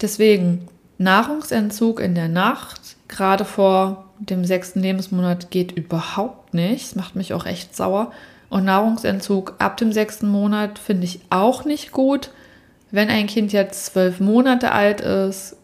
Deswegen 0.01 0.67
Nahrungsentzug 0.97 1.99
in 1.99 2.15
der 2.15 2.27
Nacht, 2.27 2.97
gerade 3.07 3.45
vor 3.45 4.05
dem 4.19 4.43
sechsten 4.43 4.81
Lebensmonat, 4.81 5.49
geht 5.49 5.71
überhaupt 5.71 6.53
nicht. 6.53 6.85
Es 6.87 6.95
macht 6.95 7.15
mich 7.15 7.33
auch 7.33 7.45
echt 7.45 7.75
sauer. 7.75 8.11
Und 8.49 8.65
Nahrungsentzug 8.65 9.55
ab 9.59 9.77
dem 9.77 9.91
sechsten 9.91 10.27
Monat 10.27 10.79
finde 10.79 11.05
ich 11.05 11.21
auch 11.29 11.65
nicht 11.65 11.91
gut. 11.91 12.31
Wenn 12.91 13.09
ein 13.09 13.27
Kind 13.27 13.53
jetzt 13.53 13.85
zwölf 13.85 14.19
Monate 14.19 14.71
alt 14.71 15.01
ist, 15.01 15.55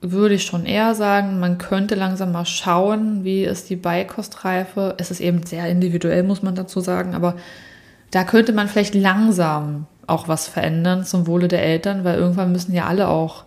würde 0.00 0.34
ich 0.34 0.44
schon 0.44 0.66
eher 0.66 0.94
sagen, 0.94 1.38
man 1.38 1.58
könnte 1.58 1.94
langsam 1.94 2.32
mal 2.32 2.46
schauen, 2.46 3.22
wie 3.22 3.44
ist 3.44 3.70
die 3.70 3.76
Beikostreife. 3.76 4.94
Es 4.98 5.10
ist 5.10 5.20
eben 5.20 5.44
sehr 5.44 5.68
individuell, 5.68 6.24
muss 6.24 6.42
man 6.42 6.54
dazu 6.54 6.80
sagen, 6.80 7.14
aber 7.14 7.36
da 8.10 8.24
könnte 8.24 8.52
man 8.52 8.68
vielleicht 8.68 8.94
langsam 8.94 9.86
auch 10.06 10.26
was 10.26 10.48
verändern 10.48 11.04
zum 11.04 11.26
Wohle 11.26 11.48
der 11.48 11.62
Eltern, 11.62 12.02
weil 12.04 12.18
irgendwann 12.18 12.52
müssen 12.52 12.74
ja 12.74 12.86
alle 12.86 13.08
auch 13.08 13.44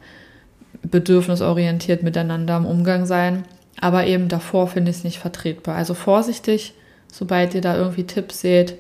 bedürfnisorientiert 0.84 2.04
miteinander 2.04 2.58
im 2.58 2.65
Umgang 2.65 3.06
sein. 3.06 3.44
Aber 3.82 4.06
eben 4.06 4.30
davor 4.30 4.68
finde 4.68 4.92
ich 4.92 4.98
es 4.98 5.04
nicht 5.04 5.20
vertretbar. 5.20 5.75
Also 5.75 5.94
vorsichtig 5.94 6.74
sobald 7.17 7.53
ihr 7.53 7.62
da 7.62 7.77
irgendwie 7.77 8.03
Tipps 8.03 8.41
seht. 8.41 8.77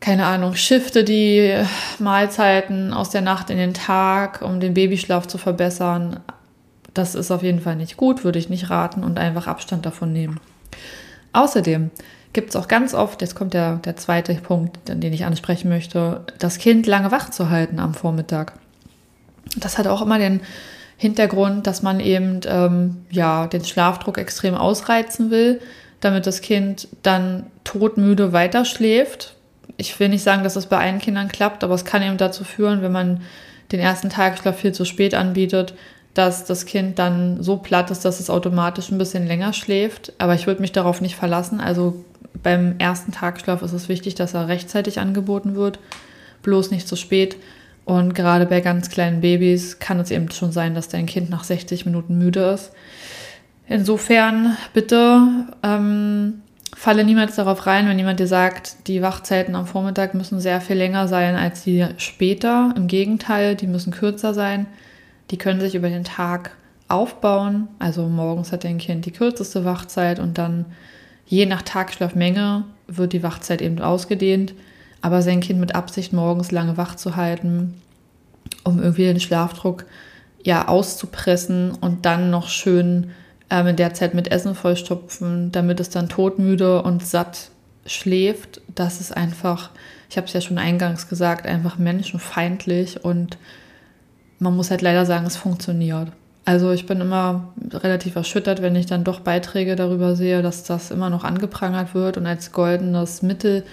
Keine 0.00 0.26
Ahnung, 0.26 0.56
shifte 0.56 1.04
die 1.04 1.54
Mahlzeiten 2.00 2.92
aus 2.92 3.10
der 3.10 3.20
Nacht 3.20 3.50
in 3.50 3.58
den 3.58 3.74
Tag, 3.74 4.42
um 4.42 4.58
den 4.58 4.74
Babyschlaf 4.74 5.28
zu 5.28 5.38
verbessern. 5.38 6.18
Das 6.92 7.14
ist 7.14 7.30
auf 7.30 7.44
jeden 7.44 7.60
Fall 7.60 7.76
nicht 7.76 7.96
gut, 7.96 8.24
würde 8.24 8.40
ich 8.40 8.50
nicht 8.50 8.68
raten 8.68 9.04
und 9.04 9.18
einfach 9.18 9.46
Abstand 9.46 9.86
davon 9.86 10.12
nehmen. 10.12 10.40
Außerdem 11.32 11.90
gibt 12.32 12.50
es 12.50 12.56
auch 12.56 12.66
ganz 12.66 12.94
oft, 12.94 13.22
jetzt 13.22 13.36
kommt 13.36 13.54
der, 13.54 13.76
der 13.76 13.96
zweite 13.96 14.34
Punkt, 14.34 14.80
den 14.88 15.12
ich 15.12 15.24
ansprechen 15.24 15.68
möchte, 15.68 16.26
das 16.40 16.58
Kind 16.58 16.88
lange 16.88 17.12
wach 17.12 17.30
zu 17.30 17.50
halten 17.50 17.78
am 17.78 17.94
Vormittag. 17.94 18.54
Das 19.56 19.78
hat 19.78 19.86
auch 19.86 20.02
immer 20.02 20.18
den 20.18 20.40
Hintergrund, 20.96 21.68
dass 21.68 21.82
man 21.82 22.00
eben 22.00 22.40
ähm, 22.46 23.04
ja, 23.10 23.46
den 23.46 23.64
Schlafdruck 23.64 24.18
extrem 24.18 24.54
ausreizen 24.54 25.30
will 25.30 25.60
damit 26.02 26.26
das 26.26 26.42
Kind 26.42 26.88
dann 27.02 27.46
todmüde 27.64 28.32
weiterschläft. 28.32 29.34
Ich 29.78 29.98
will 29.98 30.10
nicht 30.10 30.22
sagen, 30.22 30.44
dass 30.44 30.54
das 30.54 30.66
bei 30.66 30.78
allen 30.78 30.98
Kindern 30.98 31.28
klappt, 31.28 31.64
aber 31.64 31.74
es 31.74 31.86
kann 31.86 32.02
eben 32.02 32.18
dazu 32.18 32.44
führen, 32.44 32.82
wenn 32.82 32.92
man 32.92 33.22
den 33.70 33.80
ersten 33.80 34.10
Tagesschlaf 34.10 34.58
viel 34.58 34.72
zu 34.72 34.84
spät 34.84 35.14
anbietet, 35.14 35.74
dass 36.12 36.44
das 36.44 36.66
Kind 36.66 36.98
dann 36.98 37.42
so 37.42 37.56
platt 37.56 37.90
ist, 37.90 38.04
dass 38.04 38.20
es 38.20 38.28
automatisch 38.28 38.90
ein 38.90 38.98
bisschen 38.98 39.26
länger 39.26 39.52
schläft. 39.52 40.12
Aber 40.18 40.34
ich 40.34 40.46
würde 40.46 40.60
mich 40.60 40.72
darauf 40.72 41.00
nicht 41.00 41.16
verlassen. 41.16 41.60
Also 41.60 42.04
beim 42.42 42.74
ersten 42.78 43.12
Tagschlaf 43.12 43.62
ist 43.62 43.72
es 43.72 43.88
wichtig, 43.88 44.16
dass 44.16 44.34
er 44.34 44.48
rechtzeitig 44.48 44.98
angeboten 44.98 45.54
wird. 45.54 45.78
bloß 46.42 46.72
nicht 46.72 46.88
zu 46.88 46.96
spät. 46.96 47.36
Und 47.84 48.14
gerade 48.14 48.46
bei 48.46 48.60
ganz 48.60 48.90
kleinen 48.90 49.20
Babys 49.20 49.78
kann 49.78 50.00
es 50.00 50.10
eben 50.10 50.30
schon 50.32 50.50
sein, 50.50 50.74
dass 50.74 50.88
dein 50.88 51.06
Kind 51.06 51.30
nach 51.30 51.44
60 51.44 51.86
Minuten 51.86 52.18
müde 52.18 52.40
ist. 52.40 52.72
Insofern 53.72 54.58
bitte 54.74 55.46
ähm, 55.62 56.42
falle 56.76 57.04
niemals 57.04 57.36
darauf 57.36 57.66
rein, 57.66 57.88
wenn 57.88 57.98
jemand 57.98 58.20
dir 58.20 58.26
sagt, 58.26 58.86
die 58.86 59.00
Wachzeiten 59.00 59.54
am 59.54 59.66
Vormittag 59.66 60.12
müssen 60.12 60.40
sehr 60.40 60.60
viel 60.60 60.76
länger 60.76 61.08
sein 61.08 61.36
als 61.36 61.64
die 61.64 61.86
später. 61.96 62.74
Im 62.76 62.86
Gegenteil, 62.86 63.56
die 63.56 63.66
müssen 63.66 63.90
kürzer 63.90 64.34
sein. 64.34 64.66
Die 65.30 65.38
können 65.38 65.60
sich 65.60 65.74
über 65.74 65.88
den 65.88 66.04
Tag 66.04 66.50
aufbauen. 66.88 67.66
Also 67.78 68.08
morgens 68.08 68.52
hat 68.52 68.64
dein 68.64 68.76
Kind 68.76 69.06
die 69.06 69.10
kürzeste 69.10 69.64
Wachzeit 69.64 70.18
und 70.18 70.36
dann 70.36 70.66
je 71.24 71.46
nach 71.46 71.62
Tagschlafmenge 71.62 72.64
wird 72.88 73.14
die 73.14 73.22
Wachzeit 73.22 73.62
eben 73.62 73.80
ausgedehnt. 73.80 74.52
Aber 75.00 75.22
sein 75.22 75.40
Kind 75.40 75.60
mit 75.60 75.74
Absicht 75.74 76.12
morgens 76.12 76.50
lange 76.50 76.76
wach 76.76 76.96
zu 76.96 77.16
halten, 77.16 77.80
um 78.64 78.82
irgendwie 78.82 79.04
den 79.04 79.18
Schlafdruck 79.18 79.86
ja 80.44 80.68
auszupressen 80.68 81.72
und 81.80 82.04
dann 82.04 82.28
noch 82.28 82.48
schön 82.48 83.12
ähm, 83.52 83.66
in 83.66 83.76
der 83.76 83.92
Zeit 83.92 84.14
mit 84.14 84.32
Essen 84.32 84.54
vollstopfen, 84.54 85.52
damit 85.52 85.78
es 85.78 85.90
dann 85.90 86.08
todmüde 86.08 86.82
und 86.82 87.06
satt 87.06 87.50
schläft, 87.84 88.62
das 88.74 89.00
ist 89.00 89.14
einfach, 89.14 89.70
ich 90.08 90.16
habe 90.16 90.26
es 90.26 90.32
ja 90.32 90.40
schon 90.40 90.56
eingangs 90.56 91.08
gesagt, 91.08 91.46
einfach 91.46 91.76
menschenfeindlich 91.76 93.04
und 93.04 93.36
man 94.38 94.56
muss 94.56 94.70
halt 94.70 94.80
leider 94.80 95.04
sagen, 95.04 95.26
es 95.26 95.36
funktioniert. 95.36 96.08
Also 96.46 96.72
ich 96.72 96.86
bin 96.86 97.00
immer 97.00 97.52
relativ 97.72 98.16
erschüttert, 98.16 98.62
wenn 98.62 98.74
ich 98.74 98.86
dann 98.86 99.04
doch 99.04 99.20
Beiträge 99.20 99.76
darüber 99.76 100.16
sehe, 100.16 100.40
dass 100.40 100.64
das 100.64 100.90
immer 100.90 101.10
noch 101.10 101.22
angeprangert 101.22 101.94
wird 101.94 102.16
und 102.16 102.26
als 102.26 102.52
goldenes 102.52 103.22
Mittel 103.22 103.64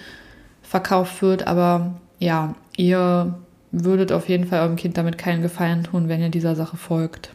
verkauft 0.62 1.22
wird. 1.22 1.46
Aber 1.46 1.94
ja, 2.18 2.54
ihr 2.76 3.34
würdet 3.72 4.12
auf 4.12 4.28
jeden 4.28 4.46
Fall 4.46 4.60
eurem 4.60 4.76
Kind 4.76 4.98
damit 4.98 5.16
keinen 5.18 5.42
Gefallen 5.42 5.84
tun, 5.84 6.08
wenn 6.08 6.20
ihr 6.20 6.28
dieser 6.28 6.54
Sache 6.54 6.76
folgt. 6.76 7.30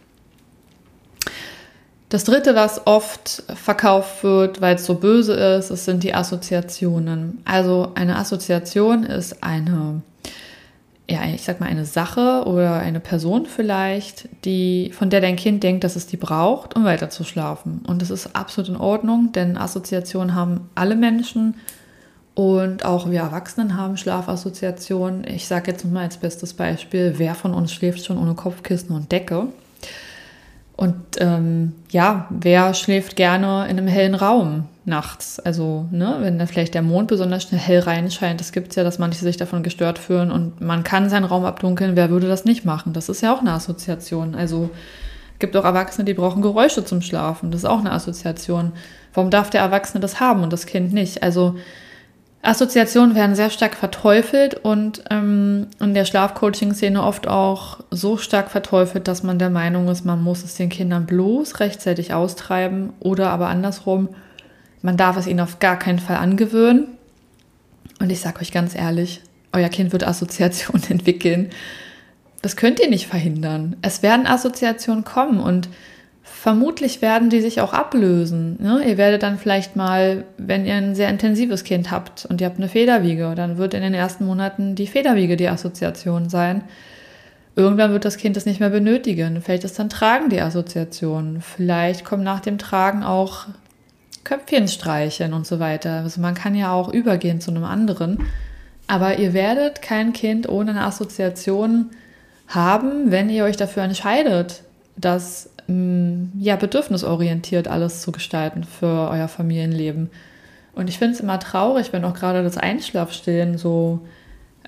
Das 2.10 2.24
dritte, 2.24 2.56
was 2.56 2.86
oft 2.86 3.44
verkauft 3.56 4.24
wird, 4.24 4.62
weil 4.62 4.76
es 4.76 4.86
so 4.86 4.96
böse 4.96 5.34
ist, 5.34 5.72
es 5.72 5.86
sind 5.86 6.04
die 6.04 6.14
Assoziationen. 6.14 7.42
Also 7.46 7.92
eine 7.96 8.18
Assoziation 8.18 9.04
ist 9.04 9.44
eine 9.44 10.02
ja, 11.10 11.20
ich 11.26 11.44
sag 11.44 11.60
mal, 11.60 11.68
eine 11.68 11.86
Sache 11.86 12.44
oder 12.46 12.80
eine 12.80 13.00
Person 13.00 13.46
vielleicht, 13.46 14.28
die, 14.44 14.92
von 14.92 15.10
der 15.10 15.22
dein 15.22 15.36
Kind 15.36 15.62
denkt, 15.64 15.84
dass 15.84 15.96
es 15.96 16.08
die 16.08 16.18
braucht, 16.18 16.76
um 16.76 16.84
weiter 16.84 17.10
zu 17.10 17.24
schlafen. 17.24 17.84
Und 17.88 18.02
das 18.02 18.10
ist 18.10 18.36
absolut 18.36 18.70
in 18.70 18.78
Ordnung, 18.78 19.32
denn 19.32 19.58
Assoziationen 19.58 20.34
haben 20.34 20.70
alle 20.74 20.96
Menschen 20.96 21.56
und 22.34 22.86
auch 22.86 23.10
wir 23.10 23.20
Erwachsenen 23.20 23.78
haben 23.78 23.98
Schlafassoziationen. 23.98 25.26
Ich 25.28 25.48
sage 25.48 25.72
jetzt 25.72 25.86
mal 25.86 26.04
als 26.04 26.18
bestes 26.18 26.54
Beispiel, 26.54 27.14
wer 27.18 27.36
von 27.36 27.54
uns 27.54 27.72
schläft 27.72 28.04
schon 28.04 28.18
ohne 28.18 28.34
Kopfkissen 28.34 28.96
und 28.96 29.12
Decke? 29.12 29.48
Und 30.76 30.96
ähm, 31.20 31.74
ja, 31.90 32.28
wer 32.30 32.74
schläft 32.74 33.16
gerne 33.16 33.66
in 33.70 33.78
einem 33.78 33.88
hellen 33.88 34.16
Raum? 34.16 34.66
nachts. 34.86 35.40
Also, 35.40 35.88
ne, 35.92 36.18
wenn 36.20 36.40
da 36.40 36.46
vielleicht 36.46 36.74
der 36.74 36.82
Mond 36.82 37.08
besonders 37.08 37.44
schnell 37.44 37.60
hell 37.60 37.80
reinscheint, 37.80 38.40
das 38.40 38.52
gibt 38.52 38.70
es 38.70 38.76
ja, 38.76 38.84
dass 38.84 39.00
manche 39.00 39.20
sich 39.20 39.38
davon 39.38 39.64
gestört 39.64 40.00
fühlen 40.00 40.32
und 40.32 40.62
man 40.62 40.84
kann 40.84 41.10
seinen 41.10 41.26
Raum 41.26 41.44
abdunkeln, 41.44 41.96
wer 41.96 42.10
würde 42.10 42.28
das 42.28 42.46
nicht 42.46 42.66
machen? 42.66 42.94
Das 42.94 43.10
ist 43.10 43.22
ja 43.22 43.34
auch 43.34 43.42
eine 43.42 43.52
Assoziation. 43.52 44.36
Also 44.36 44.70
gibt 45.40 45.58
auch 45.58 45.66
Erwachsene, 45.66 46.06
die 46.06 46.14
brauchen 46.14 46.42
Geräusche 46.42 46.86
zum 46.86 47.02
Schlafen. 47.02 47.52
Das 47.52 47.62
ist 47.62 47.70
auch 47.70 47.80
eine 47.80 47.92
Assoziation. 47.92 48.74
Warum 49.14 49.32
darf 49.32 49.50
der 49.50 49.62
Erwachsene 49.62 50.02
das 50.02 50.20
haben 50.20 50.44
und 50.44 50.54
das 50.54 50.66
Kind 50.66 50.94
nicht? 50.94 51.24
Also 51.24 51.56
Assoziationen 52.46 53.16
werden 53.16 53.36
sehr 53.36 53.50
stark 53.50 53.76
verteufelt 53.76 54.54
und 54.54 55.04
ähm, 55.10 55.68
in 55.80 55.94
der 55.94 56.06
Schlafcoaching-Szene 56.06 57.02
oft 57.02 57.28
auch 57.28 57.80
so 57.92 58.18
stark 58.18 58.52
verteufelt, 58.52 59.08
dass 59.08 59.24
man 59.24 59.40
der 59.40 59.50
Meinung 59.50 59.88
ist, 59.88 60.06
man 60.06 60.24
muss 60.24 60.44
es 60.44 60.56
den 60.56 60.70
Kindern 60.70 61.06
bloß 61.06 61.60
rechtzeitig 61.60 62.14
austreiben 62.14 62.94
oder 63.00 63.30
aber 63.32 63.48
andersrum, 63.48 64.10
man 64.82 64.98
darf 64.98 65.18
es 65.18 65.28
ihnen 65.28 65.40
auf 65.40 65.60
gar 65.60 65.80
keinen 65.80 66.00
Fall 66.00 66.18
angewöhnen. 66.18 66.88
Und 68.00 68.12
ich 68.12 68.20
sage 68.20 68.42
euch 68.42 68.52
ganz 68.52 68.76
ehrlich, 68.76 69.22
euer 69.52 69.70
Kind 69.70 69.92
wird 69.92 70.08
Assoziationen 70.08 70.84
entwickeln. 70.90 71.50
Das 72.42 72.56
könnt 72.56 72.80
ihr 72.80 72.90
nicht 72.90 73.08
verhindern. 73.08 73.76
Es 73.82 74.04
werden 74.04 74.28
Assoziationen 74.28 75.04
kommen 75.04 75.40
und 75.40 75.70
vermutlich 76.26 77.04
werden 77.04 77.30
die 77.30 77.40
sich 77.40 77.62
auch 77.62 77.72
ablösen. 77.72 78.58
Ne? 78.60 78.84
Ihr 78.86 78.98
werdet 78.98 79.24
dann 79.24 79.38
vielleicht 79.38 79.76
mal, 79.76 80.26
wenn 80.38 80.66
ihr 80.66 80.74
ein 80.74 80.96
sehr 80.96 81.10
intensives 81.10 81.64
Kind 81.64 81.92
habt 81.92 82.26
und 82.26 82.42
ihr 82.42 82.48
habt 82.48 82.58
eine 82.58 82.68
Federwiege, 82.68 83.34
dann 83.36 83.58
wird 83.58 83.76
in 83.76 83.82
den 83.82 83.94
ersten 83.94 84.26
Monaten 84.26 84.74
die 84.74 84.88
Federwiege 84.88 85.38
die 85.38 85.48
Assoziation 85.48 86.30
sein. 86.30 86.64
Irgendwann 87.56 87.92
wird 87.92 88.06
das 88.06 88.18
Kind 88.18 88.36
das 88.36 88.46
nicht 88.46 88.60
mehr 88.60 88.72
benötigen. 88.72 89.42
Vielleicht 89.42 89.64
ist 89.64 89.78
dann 89.80 89.88
Tragen 89.88 90.30
die 90.30 90.42
Assoziation. 90.42 91.42
Vielleicht 91.42 92.04
kommt 92.04 92.24
nach 92.24 92.40
dem 92.40 92.58
Tragen 92.58 93.04
auch 93.04 93.46
Köpfchen 94.24 94.68
streicheln 94.68 95.34
und 95.34 95.46
so 95.46 95.60
weiter. 95.60 96.02
Also 96.04 96.20
man 96.20 96.34
kann 96.34 96.56
ja 96.56 96.74
auch 96.74 96.92
übergehen 96.92 97.40
zu 97.40 97.52
einem 97.52 97.64
anderen. 97.64 98.18
Aber 98.88 99.20
ihr 99.20 99.34
werdet 99.34 99.82
kein 99.82 100.12
Kind 100.12 100.50
ohne 100.50 100.72
eine 100.72 100.86
Assoziation 100.86 101.92
haben, 102.48 103.12
wenn 103.12 103.30
ihr 103.30 103.46
euch 103.46 103.58
dafür 103.58 103.84
entscheidet, 103.84 104.64
das 104.98 105.50
mm, 105.50 105.55
ja 105.68 106.56
bedürfnisorientiert 106.56 107.68
alles 107.68 108.02
zu 108.02 108.12
gestalten 108.12 108.64
für 108.64 109.10
euer 109.10 109.28
Familienleben. 109.28 110.10
Und 110.74 110.90
ich 110.90 110.98
finde 110.98 111.14
es 111.16 111.20
immer 111.20 111.40
traurig, 111.40 111.94
wenn 111.94 112.06
auch 112.06 112.14
gerade 112.14 112.44
das 112.44 112.58
Einschlafstillen 112.58 113.58
so 113.58 114.02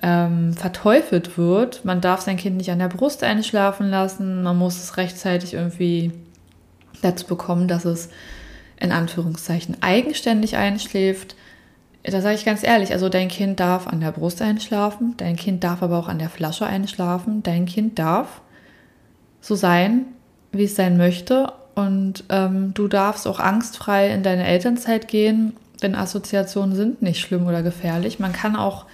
ähm, 0.02 0.54
verteufelt 0.54 1.38
wird. 1.38 1.84
Man 1.84 2.00
darf 2.00 2.22
sein 2.22 2.36
Kind 2.36 2.56
nicht 2.56 2.70
an 2.70 2.78
der 2.78 2.88
Brust 2.88 3.22
einschlafen 3.22 3.90
lassen. 3.90 4.42
Man 4.42 4.56
muss 4.56 4.82
es 4.82 4.96
rechtzeitig 4.96 5.54
irgendwie 5.54 6.12
dazu 7.02 7.26
bekommen, 7.26 7.68
dass 7.68 7.84
es 7.84 8.08
in 8.80 8.92
Anführungszeichen 8.92 9.76
eigenständig 9.82 10.56
einschläft, 10.56 11.36
da 12.04 12.20
sage 12.20 12.36
ich 12.36 12.44
ganz 12.44 12.62
ehrlich, 12.62 12.92
also 12.92 13.08
dein 13.08 13.28
Kind 13.28 13.60
darf 13.60 13.86
an 13.86 14.00
der 14.00 14.12
Brust 14.12 14.40
einschlafen, 14.40 15.14
dein 15.16 15.36
Kind 15.36 15.64
darf 15.64 15.82
aber 15.82 15.98
auch 15.98 16.08
an 16.08 16.18
der 16.18 16.30
Flasche 16.30 16.66
einschlafen, 16.66 17.42
dein 17.42 17.66
Kind 17.66 17.98
darf 17.98 18.40
so 19.40 19.54
sein, 19.54 20.06
wie 20.52 20.64
es 20.64 20.76
sein 20.76 20.96
möchte 20.96 21.52
und 21.74 22.24
ähm, 22.28 22.72
du 22.74 22.88
darfst 22.88 23.26
auch 23.26 23.40
angstfrei 23.40 24.10
in 24.10 24.22
deine 24.22 24.46
Elternzeit 24.46 25.08
gehen, 25.08 25.54
denn 25.82 25.94
Assoziationen 25.94 26.74
sind 26.74 27.02
nicht 27.02 27.20
schlimm 27.20 27.46
oder 27.46 27.62
gefährlich. 27.62 28.18
Man 28.18 28.32
kann 28.32 28.56
auch 28.56 28.86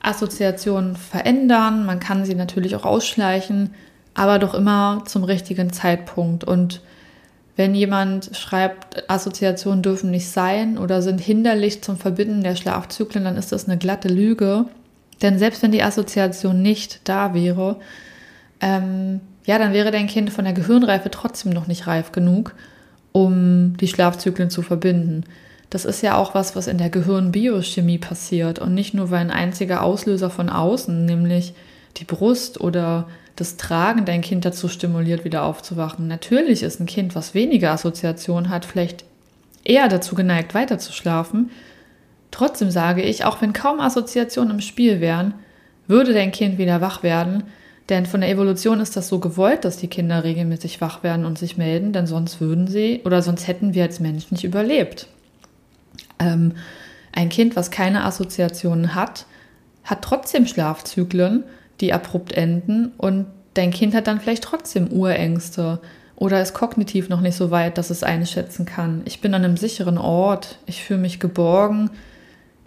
Assoziationen 0.00 0.96
verändern, 0.96 1.84
man 1.84 2.00
kann 2.00 2.24
sie 2.24 2.34
natürlich 2.34 2.76
auch 2.76 2.84
ausschleichen, 2.84 3.74
aber 4.14 4.38
doch 4.38 4.54
immer 4.54 5.02
zum 5.06 5.24
richtigen 5.24 5.72
Zeitpunkt 5.72 6.44
und 6.44 6.80
wenn 7.56 7.74
jemand 7.74 8.30
schreibt, 8.36 9.08
Assoziationen 9.08 9.82
dürfen 9.82 10.10
nicht 10.10 10.28
sein 10.28 10.76
oder 10.76 11.02
sind 11.02 11.20
hinderlich 11.20 11.82
zum 11.82 11.96
Verbinden 11.96 12.42
der 12.42 12.56
Schlafzyklen, 12.56 13.24
dann 13.24 13.36
ist 13.36 13.52
das 13.52 13.68
eine 13.68 13.78
glatte 13.78 14.08
Lüge. 14.08 14.64
Denn 15.22 15.38
selbst 15.38 15.62
wenn 15.62 15.70
die 15.70 15.82
Assoziation 15.82 16.62
nicht 16.62 17.08
da 17.08 17.32
wäre, 17.32 17.76
ähm, 18.60 19.20
ja, 19.44 19.58
dann 19.58 19.72
wäre 19.72 19.90
dein 19.90 20.06
Kind 20.06 20.30
von 20.30 20.44
der 20.44 20.54
Gehirnreife 20.54 21.10
trotzdem 21.10 21.52
noch 21.52 21.66
nicht 21.66 21.86
reif 21.86 22.12
genug, 22.12 22.54
um 23.12 23.76
die 23.78 23.88
Schlafzyklen 23.88 24.50
zu 24.50 24.62
verbinden. 24.62 25.24
Das 25.70 25.84
ist 25.84 26.02
ja 26.02 26.16
auch 26.16 26.34
was, 26.34 26.56
was 26.56 26.66
in 26.66 26.78
der 26.78 26.90
Gehirnbiochemie 26.90 27.98
passiert 27.98 28.58
und 28.58 28.74
nicht 28.74 28.94
nur, 28.94 29.10
weil 29.10 29.20
ein 29.20 29.30
einziger 29.30 29.82
Auslöser 29.82 30.30
von 30.30 30.48
außen, 30.48 31.04
nämlich 31.04 31.54
die 31.96 32.04
Brust 32.04 32.60
oder 32.60 33.08
das 33.36 33.56
Tragen 33.56 34.04
dein 34.04 34.20
Kind 34.20 34.44
dazu 34.44 34.68
stimuliert, 34.68 35.24
wieder 35.24 35.42
aufzuwachen. 35.42 36.06
Natürlich 36.06 36.62
ist 36.62 36.80
ein 36.80 36.86
Kind, 36.86 37.14
was 37.14 37.34
weniger 37.34 37.72
Assoziation 37.72 38.48
hat, 38.48 38.64
vielleicht 38.64 39.04
eher 39.64 39.88
dazu 39.88 40.14
geneigt, 40.14 40.54
weiter 40.54 40.78
zu 40.78 40.92
schlafen. 40.92 41.50
Trotzdem 42.30 42.70
sage 42.70 43.02
ich, 43.02 43.24
auch 43.24 43.42
wenn 43.42 43.52
kaum 43.52 43.80
Assoziationen 43.80 44.54
im 44.54 44.60
Spiel 44.60 45.00
wären, 45.00 45.34
würde 45.86 46.12
dein 46.12 46.32
Kind 46.32 46.58
wieder 46.58 46.80
wach 46.80 47.02
werden, 47.02 47.44
denn 47.88 48.06
von 48.06 48.20
der 48.20 48.30
Evolution 48.30 48.80
ist 48.80 48.96
das 48.96 49.08
so 49.08 49.18
gewollt, 49.18 49.64
dass 49.64 49.76
die 49.76 49.88
Kinder 49.88 50.24
regelmäßig 50.24 50.80
wach 50.80 51.02
werden 51.02 51.26
und 51.26 51.38
sich 51.38 51.56
melden, 51.56 51.92
denn 51.92 52.06
sonst 52.06 52.40
würden 52.40 52.66
sie 52.66 53.02
oder 53.04 53.20
sonst 53.20 53.46
hätten 53.46 53.74
wir 53.74 53.82
als 53.82 54.00
Mensch 54.00 54.30
nicht 54.30 54.44
überlebt. 54.44 55.06
Ähm, 56.18 56.52
ein 57.12 57.28
Kind, 57.28 57.56
was 57.56 57.70
keine 57.70 58.04
Assoziationen 58.04 58.94
hat, 58.94 59.26
hat 59.84 60.02
trotzdem 60.02 60.46
Schlafzyklen 60.46 61.44
die 61.80 61.92
abrupt 61.92 62.32
enden 62.32 62.92
und 62.96 63.26
dein 63.54 63.70
Kind 63.70 63.94
hat 63.94 64.06
dann 64.06 64.20
vielleicht 64.20 64.44
trotzdem 64.44 64.88
Urängste 64.88 65.80
oder 66.16 66.40
ist 66.40 66.54
kognitiv 66.54 67.08
noch 67.08 67.20
nicht 67.20 67.36
so 67.36 67.50
weit, 67.50 67.78
dass 67.78 67.90
es 67.90 68.02
einschätzen 68.02 68.64
kann. 68.64 69.02
Ich 69.04 69.20
bin 69.20 69.34
an 69.34 69.44
einem 69.44 69.56
sicheren 69.56 69.98
Ort, 69.98 70.58
ich 70.66 70.84
fühle 70.84 71.00
mich 71.00 71.18
geborgen. 71.18 71.90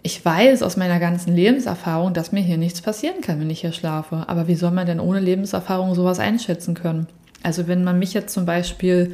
Ich 0.08 0.24
weiß 0.24 0.62
aus 0.62 0.78
meiner 0.78 1.00
ganzen 1.00 1.36
Lebenserfahrung, 1.36 2.14
dass 2.14 2.32
mir 2.32 2.40
hier 2.40 2.56
nichts 2.56 2.80
passieren 2.80 3.20
kann, 3.20 3.40
wenn 3.40 3.50
ich 3.50 3.60
hier 3.60 3.72
schlafe. 3.72 4.24
Aber 4.26 4.48
wie 4.48 4.54
soll 4.54 4.70
man 4.70 4.86
denn 4.86 5.00
ohne 5.00 5.20
Lebenserfahrung 5.20 5.94
sowas 5.94 6.18
einschätzen 6.18 6.72
können? 6.72 7.08
Also 7.42 7.68
wenn 7.68 7.84
man 7.84 7.98
mich 7.98 8.14
jetzt 8.14 8.32
zum 8.32 8.46
Beispiel 8.46 9.12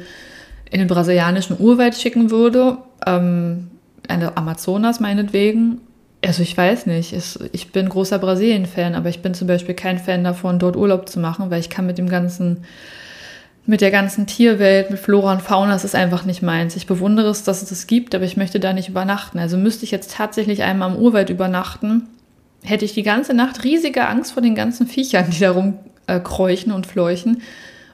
in 0.71 0.79
den 0.79 0.87
brasilianischen 0.87 1.59
Urwald 1.59 1.95
schicken 1.95 2.31
würde, 2.31 2.77
ähm, 3.05 3.71
eine 4.07 4.37
Amazonas 4.37 5.01
meinetwegen, 5.01 5.81
also 6.25 6.41
ich 6.41 6.55
weiß 6.55 6.85
nicht, 6.85 7.13
ich 7.51 7.71
bin 7.73 7.89
großer 7.89 8.17
Brasilien-Fan, 8.17 8.95
aber 8.95 9.09
ich 9.09 9.21
bin 9.21 9.33
zum 9.33 9.49
Beispiel 9.49 9.75
kein 9.75 9.99
Fan 9.99 10.23
davon, 10.23 10.59
dort 10.59 10.77
Urlaub 10.77 11.09
zu 11.09 11.19
machen, 11.19 11.51
weil 11.51 11.59
ich 11.59 11.69
kann 11.69 11.87
mit 11.87 11.97
dem 11.97 12.07
ganzen, 12.07 12.63
mit 13.67 13.81
der 13.81 13.91
ganzen 13.91 14.27
Tierwelt, 14.27 14.91
mit 14.91 14.99
Flora 14.99 15.33
und 15.33 15.41
Fauna, 15.41 15.73
das 15.73 15.85
ist 15.85 15.95
einfach 15.95 16.23
nicht 16.25 16.43
meins. 16.43 16.75
Ich 16.75 16.85
bewundere 16.85 17.29
es, 17.29 17.43
dass 17.43 17.63
es 17.63 17.69
das 17.69 17.87
gibt, 17.87 18.13
aber 18.13 18.23
ich 18.23 18.37
möchte 18.37 18.59
da 18.59 18.73
nicht 18.73 18.89
übernachten. 18.89 19.39
Also 19.39 19.57
müsste 19.57 19.85
ich 19.85 19.91
jetzt 19.91 20.13
tatsächlich 20.13 20.61
einmal 20.61 20.91
im 20.91 21.01
Urwald 21.01 21.29
übernachten, 21.29 22.07
hätte 22.63 22.85
ich 22.85 22.93
die 22.93 23.03
ganze 23.03 23.33
Nacht 23.33 23.63
riesige 23.63 24.07
Angst 24.07 24.33
vor 24.33 24.43
den 24.43 24.55
ganzen 24.55 24.87
Viechern, 24.87 25.29
die 25.29 25.39
da 25.39 25.51
rumkräuchen 25.51 26.71
äh, 26.71 26.75
und 26.75 26.85
fleuchen. 26.85 27.41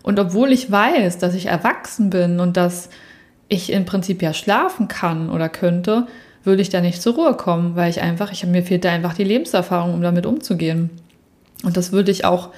Und 0.04 0.20
obwohl 0.20 0.52
ich 0.52 0.72
weiß, 0.72 1.20
dass 1.20 1.36
ich 1.36 1.46
erwachsen 1.46 2.10
bin 2.10 2.40
und 2.40 2.58
dass 2.58 2.90
ich 3.48 3.72
im 3.72 3.86
Prinzip 3.86 4.22
ja 4.22 4.34
schlafen 4.34 4.88
kann 4.88 5.30
oder 5.30 5.48
könnte, 5.50 6.08
würde 6.44 6.62
ich 6.62 6.70
da 6.70 6.82
nicht 6.82 7.02
zur 7.02 7.16
Ruhe 7.16 7.36
kommen, 7.36 7.76
weil 7.76 7.90
ich 7.90 8.02
einfach, 8.02 8.32
ich, 8.32 8.46
mir 8.46 8.64
fehlt 8.64 8.84
da 8.84 8.92
einfach 8.92 9.14
die 9.14 9.24
Lebenserfahrung, 9.24 9.94
um 9.94 10.02
damit 10.02 10.26
umzugehen. 10.26 10.90
Und 11.64 11.78
das 11.78 11.92
würde 11.92 12.12
ich 12.12 12.26
auch, 12.26 12.50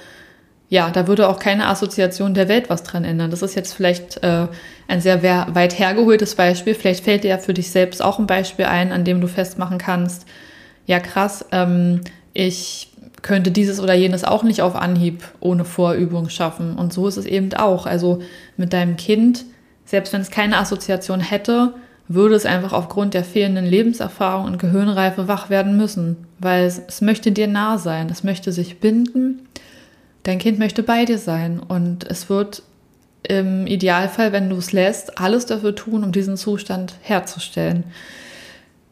ja, 0.74 0.90
da 0.90 1.06
würde 1.06 1.28
auch 1.28 1.38
keine 1.38 1.68
Assoziation 1.68 2.34
der 2.34 2.48
Welt 2.48 2.68
was 2.68 2.82
dran 2.82 3.04
ändern. 3.04 3.30
Das 3.30 3.42
ist 3.42 3.54
jetzt 3.54 3.74
vielleicht 3.74 4.24
äh, 4.24 4.48
ein 4.88 5.00
sehr 5.00 5.22
weit 5.22 5.78
hergeholtes 5.78 6.34
Beispiel. 6.34 6.74
Vielleicht 6.74 7.04
fällt 7.04 7.22
dir 7.22 7.28
ja 7.28 7.38
für 7.38 7.54
dich 7.54 7.70
selbst 7.70 8.02
auch 8.02 8.18
ein 8.18 8.26
Beispiel 8.26 8.64
ein, 8.64 8.90
an 8.90 9.04
dem 9.04 9.20
du 9.20 9.28
festmachen 9.28 9.78
kannst, 9.78 10.26
ja 10.86 10.98
krass, 10.98 11.44
ähm, 11.52 12.00
ich 12.32 12.90
könnte 13.22 13.52
dieses 13.52 13.78
oder 13.78 13.94
jenes 13.94 14.24
auch 14.24 14.42
nicht 14.42 14.62
auf 14.62 14.74
Anhieb 14.74 15.22
ohne 15.38 15.64
Vorübung 15.64 16.28
schaffen. 16.28 16.74
Und 16.74 16.92
so 16.92 17.06
ist 17.06 17.18
es 17.18 17.24
eben 17.24 17.54
auch. 17.54 17.86
Also 17.86 18.18
mit 18.56 18.72
deinem 18.72 18.96
Kind, 18.96 19.44
selbst 19.84 20.12
wenn 20.12 20.22
es 20.22 20.32
keine 20.32 20.58
Assoziation 20.58 21.20
hätte, 21.20 21.74
würde 22.08 22.34
es 22.34 22.46
einfach 22.46 22.72
aufgrund 22.72 23.14
der 23.14 23.22
fehlenden 23.22 23.64
Lebenserfahrung 23.64 24.46
und 24.46 24.58
Gehirnreife 24.58 25.28
wach 25.28 25.50
werden 25.50 25.76
müssen, 25.76 26.26
weil 26.40 26.64
es, 26.64 26.82
es 26.88 27.00
möchte 27.00 27.30
dir 27.30 27.46
nah 27.46 27.78
sein, 27.78 28.08
es 28.10 28.24
möchte 28.24 28.50
sich 28.50 28.80
binden, 28.80 29.48
dein 30.24 30.38
Kind 30.38 30.58
möchte 30.58 30.82
bei 30.82 31.04
dir 31.04 31.18
sein 31.18 31.60
und 31.60 32.04
es 32.04 32.28
wird 32.28 32.62
im 33.26 33.66
Idealfall, 33.66 34.32
wenn 34.32 34.50
du 34.50 34.56
es 34.56 34.72
lässt, 34.72 35.18
alles 35.18 35.46
dafür 35.46 35.74
tun, 35.74 36.04
um 36.04 36.12
diesen 36.12 36.36
Zustand 36.36 36.94
herzustellen. 37.00 37.84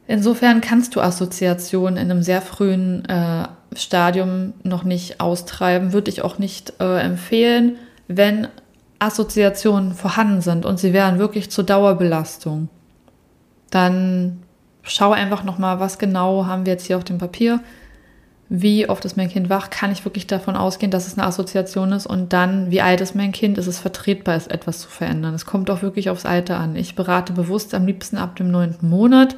Insofern 0.07 0.61
kannst 0.61 0.97
du 0.97 1.01
Assoziationen 1.01 1.97
in 1.97 2.11
einem 2.11 2.23
sehr 2.23 2.41
frühen 2.41 3.05
äh, 3.07 3.49
Stadium 3.77 4.55
noch 4.63 4.85
nicht 4.85 5.21
austreiben, 5.21 5.93
würde 5.93 6.11
ich 6.11 6.23
auch 6.23 6.39
nicht 6.39 6.75
äh, 6.81 7.01
empfehlen, 7.01 7.77
wenn 8.09 8.49
Assoziationen 8.99 9.95
vorhanden 9.95 10.41
sind 10.41 10.65
und 10.65 10.79
sie 10.79 10.93
wären 10.93 11.19
wirklich 11.19 11.51
zur 11.51 11.65
Dauerbelastung 11.65 12.69
dann 13.73 14.43
schau 14.83 15.13
einfach 15.13 15.43
nochmal, 15.43 15.81
was 15.81 15.99
genau 15.99 16.47
haben 16.47 16.67
wir 16.67 16.75
jetzt 16.75 16.87
hier 16.87 16.99
auf 16.99 17.05
dem 17.05 17.19
Papier. 17.19 17.61
Wie 18.55 18.87
oft 18.87 19.03
ist 19.07 19.17
mein 19.17 19.31
Kind 19.31 19.49
wach? 19.49 19.71
Kann 19.71 19.93
ich 19.93 20.05
wirklich 20.05 20.27
davon 20.27 20.57
ausgehen, 20.57 20.91
dass 20.91 21.07
es 21.07 21.17
eine 21.17 21.27
Assoziation 21.27 21.91
ist? 21.93 22.07
Und 22.07 22.35
dann, 22.35 22.71
wie 22.71 22.83
alt 22.83 23.01
ist 23.01 23.15
mein 23.15 23.33
Kind? 23.33 23.57
Ist 23.57 23.67
es 23.67 23.79
vertretbar, 23.79 24.37
ist 24.37 24.51
etwas 24.51 24.81
zu 24.81 24.91
verändern? 24.91 25.33
Es 25.33 25.47
kommt 25.47 25.71
auch 25.71 25.81
wirklich 25.81 26.11
aufs 26.11 26.27
Alter 26.27 26.61
an. 26.61 26.77
Ich 26.77 26.95
berate 26.95 27.33
bewusst 27.33 27.73
am 27.73 27.87
liebsten 27.87 28.19
ab 28.19 28.37
dem 28.37 28.51
neunten 28.51 28.91
Monat, 28.91 29.37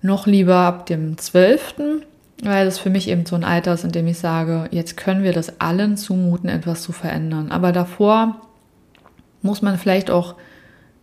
noch 0.00 0.26
lieber 0.26 0.56
ab 0.56 0.86
dem 0.86 1.16
zwölften, 1.16 2.02
weil 2.42 2.64
das 2.64 2.80
für 2.80 2.90
mich 2.90 3.06
eben 3.06 3.24
so 3.24 3.36
ein 3.36 3.44
Alter 3.44 3.74
ist, 3.74 3.84
in 3.84 3.92
dem 3.92 4.08
ich 4.08 4.18
sage, 4.18 4.66
jetzt 4.72 4.96
können 4.96 5.22
wir 5.22 5.32
das 5.32 5.60
allen 5.60 5.96
zumuten, 5.96 6.48
etwas 6.48 6.82
zu 6.82 6.90
verändern. 6.90 7.52
Aber 7.52 7.70
davor 7.70 8.34
muss 9.42 9.62
man 9.62 9.78
vielleicht 9.78 10.10
auch 10.10 10.34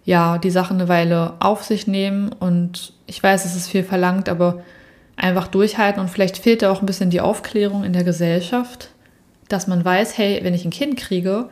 ja, 0.04 0.38
die 0.38 0.52
Sache 0.52 0.74
eine 0.74 0.90
Weile 0.90 1.36
auf 1.40 1.64
sich 1.64 1.88
nehmen 1.88 2.34
und 2.42 2.92
ich 3.08 3.24
weiß, 3.24 3.46
es 3.46 3.56
ist 3.56 3.70
viel 3.70 3.86
verlangt, 3.86 4.28
aber 4.28 4.64
einfach 5.20 5.48
durchhalten 5.48 6.02
und 6.02 6.10
vielleicht 6.10 6.38
fehlt 6.38 6.62
da 6.62 6.72
auch 6.72 6.82
ein 6.82 6.86
bisschen 6.86 7.10
die 7.10 7.22
Aufklärung 7.22 7.84
in 7.84 7.94
der 7.94 8.04
Gesellschaft, 8.04 8.90
dass 9.50 9.68
man 9.68 9.84
weiß, 9.84 10.18
hey, 10.18 10.40
wenn 10.44 10.54
ich 10.54 10.64
ein 10.64 10.72
Kind 10.72 10.98
kriege, 10.98 11.50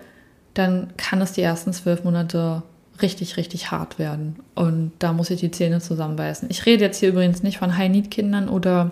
dann 0.53 0.93
kann 0.97 1.21
es 1.21 1.33
die 1.33 1.41
ersten 1.41 1.73
zwölf 1.73 2.03
Monate 2.03 2.63
richtig, 3.01 3.37
richtig 3.37 3.69
hart 3.69 3.99
werden. 3.99 4.37
Und 4.55 4.93
da 4.99 5.13
muss 5.13 5.29
ich 5.29 5.41
die 5.41 5.51
Zähne 5.51 5.81
zusammenbeißen. 5.81 6.49
Ich 6.49 6.65
rede 6.65 6.85
jetzt 6.85 6.99
hier 6.99 7.09
übrigens 7.09 7.43
nicht 7.43 7.57
von 7.57 7.77
High-Need-Kindern 7.77 8.49
oder 8.49 8.91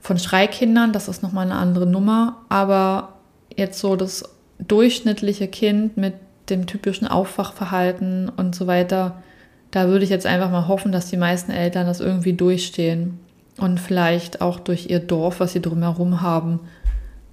von 0.00 0.18
Schreikindern, 0.18 0.92
das 0.92 1.08
ist 1.08 1.22
nochmal 1.22 1.46
eine 1.46 1.56
andere 1.56 1.86
Nummer, 1.86 2.38
aber 2.48 3.14
jetzt 3.54 3.78
so 3.78 3.96
das 3.96 4.24
durchschnittliche 4.58 5.46
Kind 5.46 5.96
mit 5.96 6.14
dem 6.48 6.66
typischen 6.66 7.06
Aufwachverhalten 7.06 8.28
und 8.28 8.54
so 8.54 8.66
weiter, 8.66 9.22
da 9.70 9.86
würde 9.88 10.04
ich 10.04 10.10
jetzt 10.10 10.26
einfach 10.26 10.50
mal 10.50 10.66
hoffen, 10.66 10.90
dass 10.90 11.10
die 11.10 11.16
meisten 11.16 11.52
Eltern 11.52 11.86
das 11.86 12.00
irgendwie 12.00 12.32
durchstehen 12.32 13.20
und 13.60 13.78
vielleicht 13.78 14.40
auch 14.40 14.60
durch 14.60 14.88
ihr 14.88 15.00
Dorf, 15.00 15.40
was 15.40 15.52
sie 15.52 15.62
drumherum 15.62 16.20
haben, 16.20 16.60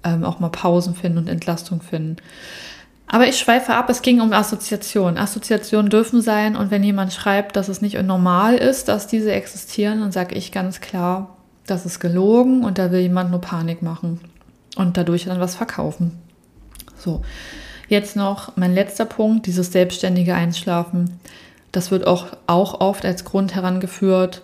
ähm, 0.04 0.24
auch 0.24 0.40
mal 0.40 0.50
Pausen 0.50 0.94
finden 0.94 1.18
und 1.18 1.28
Entlastung 1.28 1.80
finden. 1.80 2.16
Aber 3.06 3.26
ich 3.26 3.38
schweife 3.38 3.74
ab, 3.74 3.88
es 3.88 4.02
ging 4.02 4.20
um 4.20 4.32
Assoziationen. 4.32 5.18
Assoziationen 5.18 5.90
dürfen 5.90 6.20
sein 6.20 6.56
und 6.56 6.70
wenn 6.70 6.84
jemand 6.84 7.12
schreibt, 7.12 7.56
dass 7.56 7.68
es 7.68 7.80
nicht 7.80 8.00
normal 8.02 8.56
ist, 8.56 8.88
dass 8.88 9.06
diese 9.06 9.32
existieren, 9.32 10.00
dann 10.00 10.12
sage 10.12 10.34
ich 10.34 10.52
ganz 10.52 10.80
klar, 10.80 11.36
das 11.66 11.86
ist 11.86 12.00
gelogen 12.00 12.64
und 12.64 12.78
da 12.78 12.90
will 12.90 13.00
jemand 13.00 13.30
nur 13.30 13.40
Panik 13.40 13.82
machen 13.82 14.20
und 14.76 14.96
dadurch 14.96 15.24
dann 15.24 15.40
was 15.40 15.56
verkaufen. 15.56 16.18
So, 16.96 17.22
Jetzt 17.88 18.16
noch 18.16 18.56
mein 18.56 18.74
letzter 18.74 19.06
Punkt, 19.06 19.46
dieses 19.46 19.72
selbstständige 19.72 20.34
Einschlafen. 20.34 21.18
Das 21.72 21.90
wird 21.90 22.06
auch, 22.06 22.26
auch 22.46 22.80
oft 22.80 23.04
als 23.04 23.24
Grund 23.24 23.54
herangeführt, 23.54 24.42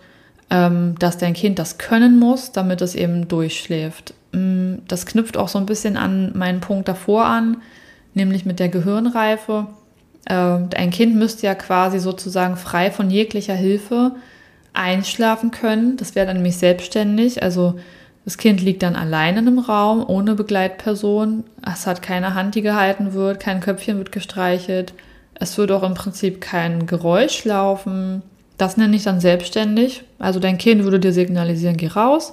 dass 0.54 1.18
dein 1.18 1.34
Kind 1.34 1.58
das 1.58 1.78
können 1.78 2.18
muss, 2.18 2.52
damit 2.52 2.80
es 2.80 2.94
eben 2.94 3.28
durchschläft. 3.28 4.14
Mm, 4.32 4.76
das 4.86 5.06
knüpft 5.06 5.36
auch 5.36 5.48
so 5.48 5.58
ein 5.58 5.66
bisschen 5.66 5.96
an 5.96 6.32
meinen 6.36 6.60
Punkt 6.60 6.88
davor 6.88 7.24
an, 7.26 7.58
nämlich 8.14 8.44
mit 8.44 8.60
der 8.60 8.68
Gehirnreife. 8.68 9.66
Äh, 10.26 10.34
ein 10.34 10.90
Kind 10.90 11.16
müsste 11.16 11.46
ja 11.46 11.54
quasi 11.54 11.98
sozusagen 11.98 12.56
frei 12.56 12.90
von 12.90 13.10
jeglicher 13.10 13.54
Hilfe 13.54 14.12
einschlafen 14.72 15.50
können. 15.50 15.96
Das 15.96 16.14
wäre 16.14 16.26
dann 16.26 16.36
nämlich 16.36 16.56
selbstständig. 16.56 17.42
Also 17.42 17.78
das 18.24 18.38
Kind 18.38 18.62
liegt 18.62 18.82
dann 18.82 18.96
allein 18.96 19.36
in 19.36 19.46
einem 19.46 19.58
Raum 19.58 20.04
ohne 20.06 20.34
Begleitperson. 20.34 21.44
Es 21.70 21.86
hat 21.86 22.02
keine 22.02 22.34
Hand, 22.34 22.54
die 22.54 22.62
gehalten 22.62 23.12
wird, 23.12 23.40
kein 23.40 23.60
Köpfchen 23.60 23.98
wird 23.98 24.12
gestreichelt. 24.12 24.94
Es 25.34 25.58
wird 25.58 25.72
auch 25.72 25.82
im 25.82 25.94
Prinzip 25.94 26.40
kein 26.40 26.86
Geräusch 26.86 27.44
laufen. 27.44 28.22
Das 28.56 28.76
nenne 28.76 28.96
ich 28.96 29.02
dann 29.02 29.20
selbstständig. 29.20 30.04
Also 30.18 30.40
dein 30.40 30.58
Kind 30.58 30.84
würde 30.84 31.00
dir 31.00 31.12
signalisieren, 31.12 31.76
geh 31.76 31.88
raus. 31.88 32.32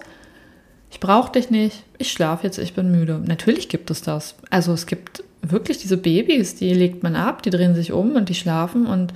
Ich 0.91 0.99
brauche 0.99 1.31
dich 1.31 1.49
nicht. 1.49 1.84
Ich 1.97 2.12
schlafe 2.12 2.45
jetzt, 2.45 2.57
ich 2.57 2.73
bin 2.73 2.91
müde. 2.91 3.21
Natürlich 3.25 3.69
gibt 3.69 3.89
es 3.89 4.01
das. 4.01 4.36
Also 4.49 4.73
es 4.73 4.86
gibt 4.86 5.23
wirklich 5.41 5.79
diese 5.79 5.97
Babys, 5.97 6.55
die 6.55 6.73
legt 6.73 7.01
man 7.01 7.15
ab, 7.15 7.41
die 7.41 7.49
drehen 7.49 7.75
sich 7.75 7.91
um 7.91 8.15
und 8.15 8.29
die 8.29 8.36
schlafen. 8.36 8.86
Und 8.86 9.13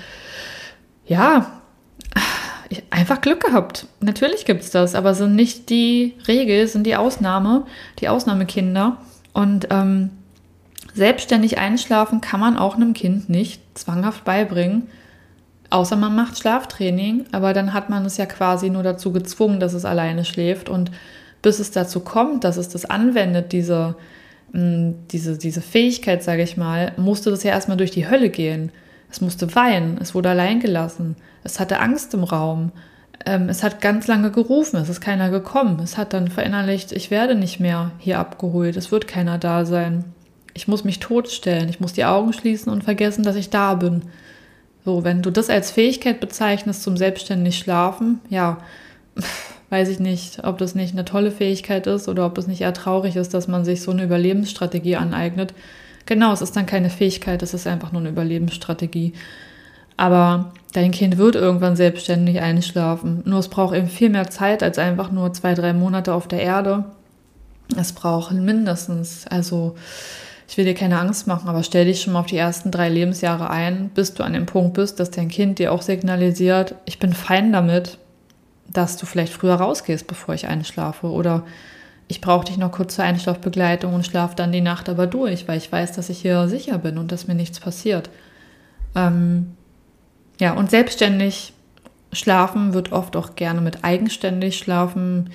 ja, 1.06 1.62
einfach 2.90 3.22
Glück 3.22 3.42
gehabt. 3.42 3.88
Natürlich 4.00 4.46
gibt 4.46 4.64
es 4.64 4.72
das, 4.72 4.96
aber 4.96 5.14
sind 5.14 5.36
nicht 5.36 5.70
die 5.70 6.14
Regel, 6.28 6.68
sind 6.68 6.88
die 6.88 6.96
Ausnahme, 6.96 7.66
die 8.00 8.10
Ausnahmekinder. 8.10 8.98
Und 9.34 9.68
ähm, 9.70 10.12
selbstständig 10.94 11.58
einschlafen 11.58 12.22
kann 12.22 12.40
man 12.40 12.58
auch 12.58 12.76
einem 12.76 12.94
Kind 12.94 13.30
nicht 13.30 13.62
zwanghaft 13.78 14.24
beibringen, 14.24 14.88
außer 15.76 15.98
man 15.98 16.16
macht 16.16 16.38
Schlaftraining, 16.38 17.26
aber 17.34 17.54
dann 17.54 17.74
hat 17.74 17.90
man 17.90 18.06
es 18.06 18.16
ja 18.16 18.26
quasi 18.26 18.70
nur 18.70 18.82
dazu 18.82 19.12
gezwungen, 19.12 19.60
dass 19.60 19.74
es 19.74 19.84
alleine 19.84 20.24
schläft. 20.24 20.70
Und 20.70 20.90
bis 21.42 21.60
es 21.60 21.72
dazu 21.72 22.00
kommt, 22.00 22.46
dass 22.46 22.56
es 22.56 22.70
das 22.70 22.86
anwendet, 22.86 23.52
diese, 23.52 23.96
mh, 24.54 24.94
diese, 25.12 25.38
diese 25.38 25.62
Fähigkeit, 25.62 26.24
sage 26.24 26.44
ich 26.44 26.56
mal, 26.56 26.94
musste 26.96 27.30
das 27.30 27.44
ja 27.44 27.52
erstmal 27.52 27.78
durch 27.78 27.92
die 27.92 28.10
Hölle 28.10 28.30
gehen. 28.30 28.72
Es 29.12 29.20
musste 29.20 29.54
weinen, 29.54 29.98
es 30.02 30.16
wurde 30.16 30.30
allein 30.30 30.62
gelassen, 30.62 31.16
es 31.44 31.60
hatte 31.60 31.80
Angst 31.80 32.14
im 32.14 32.24
Raum, 32.24 32.72
ähm, 33.26 33.50
es 33.50 33.62
hat 33.62 33.82
ganz 33.82 34.08
lange 34.08 34.32
gerufen, 34.32 34.78
es 34.78 34.90
ist 34.90 35.02
keiner 35.02 35.30
gekommen, 35.30 35.80
es 35.84 35.98
hat 35.98 36.14
dann 36.14 36.30
verinnerlicht, 36.30 36.94
ich 36.94 37.12
werde 37.12 37.36
nicht 37.36 37.60
mehr 37.60 37.92
hier 38.00 38.20
abgeholt, 38.20 38.78
es 38.78 38.92
wird 38.92 39.08
keiner 39.08 39.38
da 39.38 39.66
sein. 39.66 40.06
Ich 40.54 40.70
muss 40.70 40.86
mich 40.86 41.00
totstellen, 41.00 41.68
ich 41.68 41.82
muss 41.82 41.94
die 41.94 42.06
Augen 42.06 42.32
schließen 42.32 42.72
und 42.72 42.86
vergessen, 42.86 43.24
dass 43.24 43.36
ich 43.36 43.50
da 43.50 43.76
bin. 43.76 44.04
So, 44.86 45.04
wenn 45.04 45.22
du 45.22 45.32
das 45.32 45.50
als 45.50 45.72
Fähigkeit 45.72 46.20
bezeichnest 46.20 46.84
zum 46.84 46.96
selbstständig 46.96 47.58
Schlafen, 47.58 48.22
ja, 48.30 48.60
weiß 49.70 49.90
ich 49.90 50.00
nicht, 50.00 50.44
ob 50.44 50.60
das 50.60 50.76
nicht 50.76 50.94
eine 50.94 51.06
tolle 51.06 51.32
Fähigkeit 51.32 51.88
ist 51.88 52.08
oder 52.08 52.26
ob 52.26 52.38
es 52.38 52.48
nicht 52.48 52.62
eher 52.62 52.74
traurig 52.74 53.16
ist, 53.16 53.34
dass 53.34 53.48
man 53.48 53.66
sich 53.66 53.82
so 53.82 53.92
eine 53.92 54.04
Überlebensstrategie 54.04 54.96
aneignet, 54.96 55.54
Genau, 56.06 56.32
es 56.34 56.42
ist 56.42 56.56
dann 56.56 56.66
keine 56.66 56.90
Fähigkeit, 56.90 57.42
es 57.42 57.54
ist 57.54 57.66
einfach 57.66 57.92
nur 57.92 58.02
eine 58.02 58.10
Überlebensstrategie. 58.10 59.14
Aber 59.98 60.52
dein 60.74 60.92
Kind 60.92 61.18
wird 61.18 61.36
irgendwann 61.36 61.76
selbstständig 61.76 62.42
einschlafen. 62.42 63.24
Nur 63.26 63.40
es 63.40 63.48
braucht 63.48 63.76
eben 63.76 63.88
viel 63.88 64.10
mehr 64.10 64.30
Zeit 64.30 64.62
als 64.62 64.78
einfach 64.78 65.12
nur 65.12 65.34
zwei, 65.34 65.54
drei 65.56 65.74
Monate 65.74 66.14
auf 66.14 66.28
der 66.28 66.42
Erde. 66.42 66.86
Es 67.76 67.94
braucht 67.94 68.34
mindestens, 68.34 69.26
also 69.28 69.76
ich 70.48 70.58
will 70.58 70.66
dir 70.66 70.76
keine 70.76 71.00
Angst 71.00 71.28
machen, 71.28 71.50
aber 71.50 71.64
stell 71.64 71.86
dich 71.86 72.02
schon 72.02 72.14
mal 72.14 72.20
auf 72.20 72.26
die 72.28 72.38
ersten 72.38 72.72
drei 72.72 72.90
Lebensjahre 72.90 73.50
ein, 73.50 73.90
bis 73.90 74.14
du 74.14 74.24
an 74.24 74.34
dem 74.34 74.46
Punkt 74.46 74.74
bist, 74.74 75.00
dass 75.00 75.12
dein 75.12 75.30
Kind 75.30 75.60
dir 75.60 75.72
auch 75.72 75.82
signalisiert, 75.82 76.76
ich 76.86 77.00
bin 77.00 77.14
fein 77.14 77.52
damit. 77.52 77.98
dass 78.68 78.98
du 78.98 79.06
vielleicht 79.06 79.32
früher 79.32 79.56
rausgehst, 79.56 80.08
bevor 80.08 80.34
ich 80.36 80.48
einschlafe. 80.48 81.08
Oder 81.08 81.44
ich 82.08 82.20
brauche 82.20 82.46
dich 82.46 82.58
noch 82.58 82.72
kurz 82.72 82.96
zur 82.96 83.06
Einschlafbegleitung 83.06 83.94
und 83.94 84.06
schlafe 84.06 84.36
dann 84.36 84.52
die 84.52 84.62
Nacht 84.62 84.90
aber 84.90 85.08
durch, 85.08 85.48
weil 85.48 85.58
ich 85.58 85.72
weiß, 85.72 85.94
dass 85.94 86.10
ich 86.10 86.20
hier 86.20 86.48
sicher 86.48 86.78
bin 86.78 86.98
und 86.98 87.12
dass 87.12 87.28
mir 87.28 87.36
nichts 87.36 87.60
passiert. 87.60 88.10
Ähm, 88.96 89.56
ja, 90.40 90.54
und 90.54 90.70
selbstständig 90.70 91.54
schlafen 92.12 92.74
wird 92.74 92.92
oft 92.92 93.16
auch 93.16 93.36
gerne 93.36 93.62
mit 93.62 93.84
eigenständig 93.84 94.58
schlafen 94.58 95.30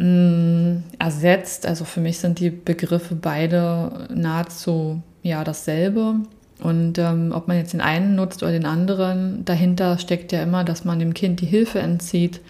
mh, 0.00 0.06
mm, 0.06 0.82
ersetzt. 0.98 1.66
Also 1.66 1.84
für 1.84 2.00
mich 2.00 2.18
sind 2.18 2.38
die 2.40 2.50
Begriffe 2.50 3.14
beide 3.14 4.08
nahezu 4.12 5.02
ja 5.22 5.44
dasselbe. 5.44 6.16
Und 6.62 6.98
ähm, 6.98 7.32
ob 7.34 7.48
man 7.48 7.56
jetzt 7.56 7.72
den 7.72 7.80
einen 7.80 8.16
nutzt 8.16 8.42
oder 8.42 8.52
den 8.52 8.66
anderen, 8.66 9.44
dahinter 9.44 9.98
steckt 9.98 10.32
ja 10.32 10.42
immer, 10.42 10.64
dass 10.64 10.84
man 10.84 10.98
dem 10.98 11.14
Kind 11.14 11.40
die 11.40 11.46
Hilfe 11.46 11.78
entzieht, 11.78 12.40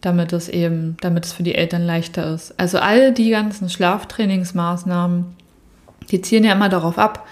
damit 0.00 0.32
es 0.32 0.48
eben, 0.48 0.96
damit 1.00 1.26
es 1.26 1.32
für 1.32 1.44
die 1.44 1.54
Eltern 1.54 1.82
leichter 1.82 2.34
ist. 2.34 2.58
Also 2.58 2.78
all 2.78 3.12
die 3.12 3.30
ganzen 3.30 3.68
Schlaftrainingsmaßnahmen, 3.68 5.26
die 6.10 6.22
zielen 6.22 6.42
ja 6.44 6.52
immer 6.52 6.68
darauf 6.68 6.98
ab, 6.98 7.24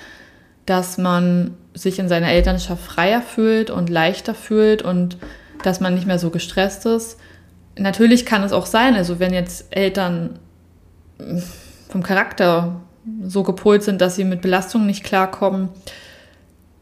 dass 0.67 0.99
man 0.99 1.55
sich 1.75 1.99
in 1.99 2.09
seiner 2.09 2.29
Elternschaft 2.29 2.85
freier 2.85 3.23
fühlt 3.23 3.71
und 3.71 3.91
leichter 3.91 4.35
fühlt 4.35 4.83
und 4.83 5.17
dass 5.65 5.81
man 5.81 5.95
nicht 5.95 6.07
mehr 6.07 6.21
so 6.21 6.31
gestresst 6.31 6.87
ist. 6.87 7.19
Natürlich 7.81 8.27
kann 8.27 8.43
es 8.43 8.53
auch 8.53 8.67
sein, 8.67 8.95
also 8.95 9.19
wenn 9.21 9.33
jetzt 9.33 9.75
Eltern 9.75 10.39
vom 11.89 12.03
Charakter 12.03 12.81
so 13.23 13.43
gepolt 13.43 13.83
sind, 13.83 14.01
dass 14.01 14.17
sie 14.17 14.25
mit 14.25 14.43
Belastungen 14.43 14.87
nicht 14.87 15.03
klarkommen, 15.03 15.71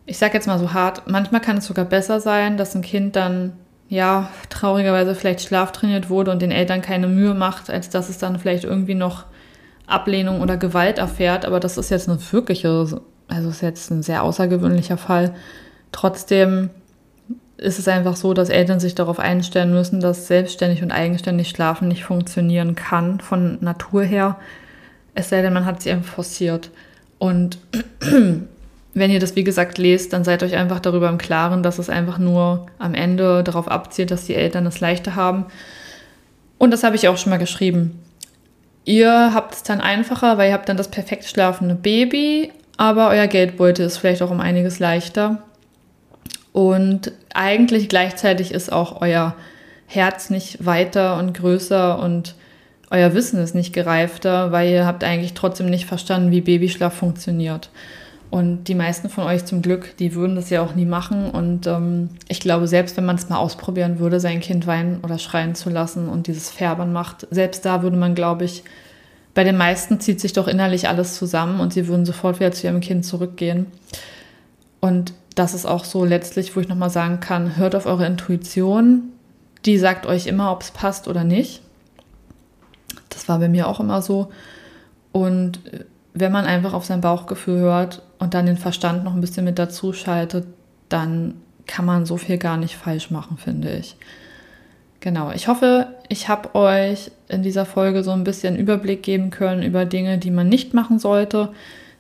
ich 0.06 0.18
sage 0.18 0.34
jetzt 0.34 0.46
mal 0.46 0.58
so 0.58 0.72
hart, 0.72 1.02
manchmal 1.06 1.40
kann 1.40 1.58
es 1.58 1.66
sogar 1.66 1.84
besser 1.84 2.18
sein, 2.18 2.56
dass 2.56 2.74
ein 2.74 2.82
Kind 2.82 3.14
dann 3.14 3.52
ja 3.88 4.28
traurigerweise 4.48 5.14
vielleicht 5.14 5.42
schlaftrainiert 5.42 6.10
wurde 6.10 6.32
und 6.32 6.42
den 6.42 6.50
Eltern 6.50 6.82
keine 6.82 7.06
Mühe 7.06 7.34
macht, 7.34 7.70
als 7.70 7.90
dass 7.90 8.08
es 8.08 8.18
dann 8.18 8.38
vielleicht 8.38 8.64
irgendwie 8.64 8.94
noch 8.94 9.26
Ablehnung 9.86 10.40
oder 10.40 10.56
Gewalt 10.56 10.98
erfährt. 10.98 11.44
Aber 11.44 11.60
das 11.60 11.78
ist 11.78 11.90
jetzt 11.90 12.08
eine 12.08 12.18
wirkliche, 12.32 13.00
also 13.28 13.48
ist 13.48 13.62
jetzt 13.62 13.90
ein 13.90 14.02
sehr 14.02 14.22
außergewöhnlicher 14.24 14.96
Fall. 14.96 15.34
Trotzdem 15.92 16.70
ist 17.58 17.78
es 17.78 17.88
einfach 17.88 18.16
so, 18.16 18.34
dass 18.34 18.48
Eltern 18.48 18.80
sich 18.80 18.94
darauf 18.94 19.18
einstellen 19.18 19.72
müssen, 19.72 20.00
dass 20.00 20.28
selbstständig 20.28 20.82
und 20.82 20.92
eigenständig 20.92 21.48
Schlafen 21.48 21.88
nicht 21.88 22.04
funktionieren 22.04 22.76
kann 22.76 23.20
von 23.20 23.58
Natur 23.60 24.04
her. 24.04 24.36
Es 25.14 25.28
sei 25.28 25.42
denn, 25.42 25.52
man 25.52 25.66
hat 25.66 25.82
sie 25.82 25.90
eben 25.90 26.04
forciert. 26.04 26.70
Und 27.18 27.58
wenn 28.94 29.10
ihr 29.10 29.18
das, 29.18 29.34
wie 29.34 29.42
gesagt, 29.42 29.76
lest, 29.76 30.12
dann 30.12 30.22
seid 30.22 30.44
euch 30.44 30.54
einfach 30.54 30.78
darüber 30.78 31.08
im 31.08 31.18
Klaren, 31.18 31.64
dass 31.64 31.80
es 31.80 31.90
einfach 31.90 32.18
nur 32.18 32.66
am 32.78 32.94
Ende 32.94 33.42
darauf 33.42 33.68
abzielt, 33.68 34.12
dass 34.12 34.26
die 34.26 34.36
Eltern 34.36 34.64
es 34.64 34.78
leichter 34.78 35.16
haben. 35.16 35.46
Und 36.58 36.70
das 36.70 36.84
habe 36.84 36.94
ich 36.94 37.08
auch 37.08 37.16
schon 37.16 37.30
mal 37.30 37.38
geschrieben. 37.38 37.98
Ihr 38.84 39.34
habt 39.34 39.54
es 39.54 39.62
dann 39.64 39.80
einfacher, 39.80 40.38
weil 40.38 40.48
ihr 40.48 40.54
habt 40.54 40.68
dann 40.68 40.76
das 40.76 40.88
perfekt 40.88 41.24
schlafende 41.24 41.74
Baby, 41.74 42.52
aber 42.76 43.08
euer 43.08 43.26
Geldbeutel 43.26 43.84
ist 43.84 43.98
vielleicht 43.98 44.22
auch 44.22 44.30
um 44.30 44.40
einiges 44.40 44.78
leichter. 44.78 45.42
Und 46.52 47.12
eigentlich 47.34 47.88
gleichzeitig 47.88 48.52
ist 48.52 48.72
auch 48.72 49.00
euer 49.00 49.34
Herz 49.86 50.30
nicht 50.30 50.64
weiter 50.64 51.18
und 51.18 51.34
größer 51.34 51.98
und 51.98 52.34
euer 52.90 53.14
Wissen 53.14 53.40
ist 53.40 53.54
nicht 53.54 53.72
gereifter, 53.72 54.50
weil 54.52 54.70
ihr 54.70 54.86
habt 54.86 55.04
eigentlich 55.04 55.34
trotzdem 55.34 55.68
nicht 55.68 55.86
verstanden, 55.86 56.30
wie 56.30 56.40
Babyschlaf 56.40 56.94
funktioniert. 56.94 57.70
Und 58.30 58.64
die 58.64 58.74
meisten 58.74 59.08
von 59.08 59.24
euch 59.24 59.46
zum 59.46 59.62
Glück, 59.62 59.96
die 59.98 60.14
würden 60.14 60.36
das 60.36 60.50
ja 60.50 60.62
auch 60.62 60.74
nie 60.74 60.84
machen. 60.84 61.30
Und 61.30 61.66
ähm, 61.66 62.10
ich 62.28 62.40
glaube, 62.40 62.68
selbst 62.68 62.96
wenn 62.96 63.06
man 63.06 63.16
es 63.16 63.28
mal 63.28 63.38
ausprobieren 63.38 63.98
würde, 63.98 64.20
sein 64.20 64.40
Kind 64.40 64.66
weinen 64.66 65.00
oder 65.02 65.18
schreien 65.18 65.54
zu 65.54 65.70
lassen 65.70 66.08
und 66.08 66.26
dieses 66.26 66.50
Färbern 66.50 66.92
macht, 66.92 67.26
selbst 67.30 67.64
da 67.64 67.82
würde 67.82 67.96
man, 67.96 68.14
glaube 68.14 68.44
ich, 68.44 68.64
bei 69.32 69.44
den 69.44 69.56
meisten 69.56 70.00
zieht 70.00 70.20
sich 70.20 70.34
doch 70.34 70.48
innerlich 70.48 70.88
alles 70.88 71.14
zusammen 71.14 71.60
und 71.60 71.72
sie 71.72 71.86
würden 71.88 72.04
sofort 72.04 72.40
wieder 72.40 72.52
zu 72.52 72.66
ihrem 72.66 72.80
Kind 72.80 73.06
zurückgehen. 73.06 73.66
Und 74.80 75.14
das 75.38 75.54
ist 75.54 75.66
auch 75.66 75.84
so 75.84 76.04
letztlich, 76.04 76.56
wo 76.56 76.60
ich 76.60 76.68
nochmal 76.68 76.90
sagen 76.90 77.20
kann, 77.20 77.56
hört 77.56 77.76
auf 77.76 77.86
eure 77.86 78.06
Intuition. 78.06 79.12
Die 79.64 79.78
sagt 79.78 80.06
euch 80.06 80.26
immer, 80.26 80.50
ob 80.50 80.62
es 80.62 80.72
passt 80.72 81.06
oder 81.06 81.22
nicht. 81.22 81.62
Das 83.08 83.28
war 83.28 83.38
bei 83.38 83.48
mir 83.48 83.68
auch 83.68 83.78
immer 83.78 84.02
so. 84.02 84.30
Und 85.12 85.60
wenn 86.14 86.32
man 86.32 86.44
einfach 86.44 86.72
auf 86.72 86.84
sein 86.84 87.00
Bauchgefühl 87.00 87.58
hört 87.58 88.02
und 88.18 88.34
dann 88.34 88.46
den 88.46 88.56
Verstand 88.56 89.04
noch 89.04 89.14
ein 89.14 89.20
bisschen 89.20 89.44
mit 89.44 89.58
dazu 89.58 89.92
schaltet, 89.92 90.46
dann 90.88 91.34
kann 91.66 91.84
man 91.84 92.06
so 92.06 92.16
viel 92.16 92.38
gar 92.38 92.56
nicht 92.56 92.74
falsch 92.74 93.10
machen, 93.10 93.36
finde 93.36 93.70
ich. 93.76 93.96
Genau, 95.00 95.30
ich 95.30 95.46
hoffe, 95.46 95.86
ich 96.08 96.28
habe 96.28 96.54
euch 96.56 97.12
in 97.28 97.44
dieser 97.44 97.66
Folge 97.66 98.02
so 98.02 98.10
ein 98.10 98.24
bisschen 98.24 98.56
Überblick 98.56 99.04
geben 99.04 99.30
können 99.30 99.62
über 99.62 99.84
Dinge, 99.84 100.18
die 100.18 100.32
man 100.32 100.48
nicht 100.48 100.74
machen 100.74 100.98
sollte, 100.98 101.50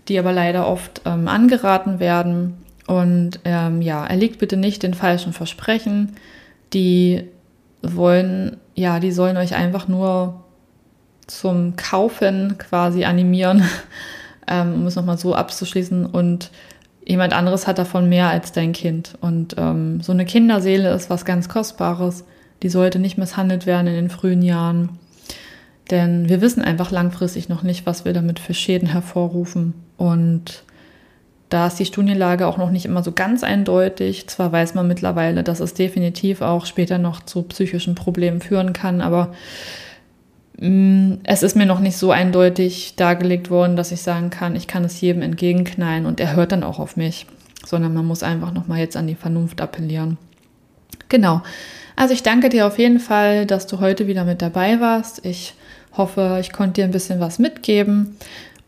die 0.08 0.18
aber 0.18 0.32
leider 0.32 0.66
oft 0.66 1.02
ähm, 1.04 1.28
angeraten 1.28 2.00
werden. 2.00 2.56
Und 2.88 3.40
ähm, 3.44 3.82
ja, 3.82 4.04
erliegt 4.06 4.38
bitte 4.38 4.56
nicht 4.56 4.82
den 4.82 4.94
falschen 4.94 5.34
Versprechen. 5.34 6.16
Die 6.72 7.24
wollen, 7.82 8.56
ja, 8.74 8.98
die 8.98 9.12
sollen 9.12 9.36
euch 9.36 9.54
einfach 9.54 9.88
nur 9.88 10.42
zum 11.26 11.76
Kaufen 11.76 12.56
quasi 12.56 13.04
animieren, 13.04 13.62
ähm, 14.48 14.72
um 14.72 14.86
es 14.86 14.96
nochmal 14.96 15.18
so 15.18 15.34
abzuschließen. 15.34 16.06
Und 16.06 16.50
jemand 17.06 17.34
anderes 17.34 17.66
hat 17.66 17.78
davon 17.78 18.08
mehr 18.08 18.30
als 18.30 18.52
dein 18.52 18.72
Kind. 18.72 19.18
Und 19.20 19.54
ähm, 19.58 20.00
so 20.00 20.12
eine 20.12 20.24
Kinderseele 20.24 20.90
ist 20.94 21.10
was 21.10 21.26
ganz 21.26 21.50
Kostbares. 21.50 22.24
Die 22.62 22.70
sollte 22.70 22.98
nicht 22.98 23.18
misshandelt 23.18 23.66
werden 23.66 23.86
in 23.86 23.94
den 23.94 24.10
frühen 24.10 24.40
Jahren. 24.40 24.98
Denn 25.90 26.30
wir 26.30 26.40
wissen 26.40 26.62
einfach 26.62 26.90
langfristig 26.90 27.50
noch 27.50 27.62
nicht, 27.62 27.84
was 27.84 28.06
wir 28.06 28.14
damit 28.14 28.38
für 28.38 28.54
Schäden 28.54 28.88
hervorrufen. 28.88 29.74
Und 29.98 30.64
da 31.48 31.66
ist 31.66 31.78
die 31.78 31.86
Studienlage 31.86 32.46
auch 32.46 32.58
noch 32.58 32.70
nicht 32.70 32.84
immer 32.84 33.02
so 33.02 33.12
ganz 33.12 33.42
eindeutig. 33.42 34.28
Zwar 34.28 34.52
weiß 34.52 34.74
man 34.74 34.86
mittlerweile, 34.86 35.42
dass 35.42 35.60
es 35.60 35.74
definitiv 35.74 36.42
auch 36.42 36.66
später 36.66 36.98
noch 36.98 37.24
zu 37.24 37.42
psychischen 37.42 37.94
Problemen 37.94 38.40
führen 38.40 38.72
kann, 38.72 39.00
aber 39.00 39.32
Mm, 40.60 41.14
es 41.22 41.44
ist 41.44 41.54
mir 41.54 41.66
noch 41.66 41.78
nicht 41.78 41.96
so 41.96 42.10
eindeutig 42.10 42.96
dargelegt 42.96 43.48
worden, 43.48 43.76
dass 43.76 43.92
ich 43.92 44.02
sagen 44.02 44.30
kann, 44.30 44.56
ich 44.56 44.66
kann 44.66 44.84
es 44.84 45.00
jedem 45.00 45.22
entgegenknallen 45.22 46.04
und 46.04 46.18
er 46.18 46.34
hört 46.34 46.52
dann 46.52 46.64
auch 46.64 46.80
auf 46.80 46.96
mich, 46.96 47.26
sondern 47.64 47.94
man 47.94 48.04
muss 48.04 48.24
einfach 48.24 48.52
nochmal 48.52 48.80
jetzt 48.80 48.96
an 48.96 49.06
die 49.06 49.14
Vernunft 49.14 49.60
appellieren. 49.60 50.18
Genau. 51.08 51.42
Also 51.94 52.12
ich 52.12 52.22
danke 52.22 52.48
dir 52.48 52.66
auf 52.66 52.78
jeden 52.78 52.98
Fall, 52.98 53.46
dass 53.46 53.66
du 53.66 53.78
heute 53.78 54.08
wieder 54.08 54.24
mit 54.24 54.42
dabei 54.42 54.80
warst. 54.80 55.24
Ich 55.24 55.54
hoffe, 55.96 56.38
ich 56.40 56.52
konnte 56.52 56.80
dir 56.80 56.84
ein 56.84 56.92
bisschen 56.92 57.20
was 57.20 57.38
mitgeben. 57.38 58.16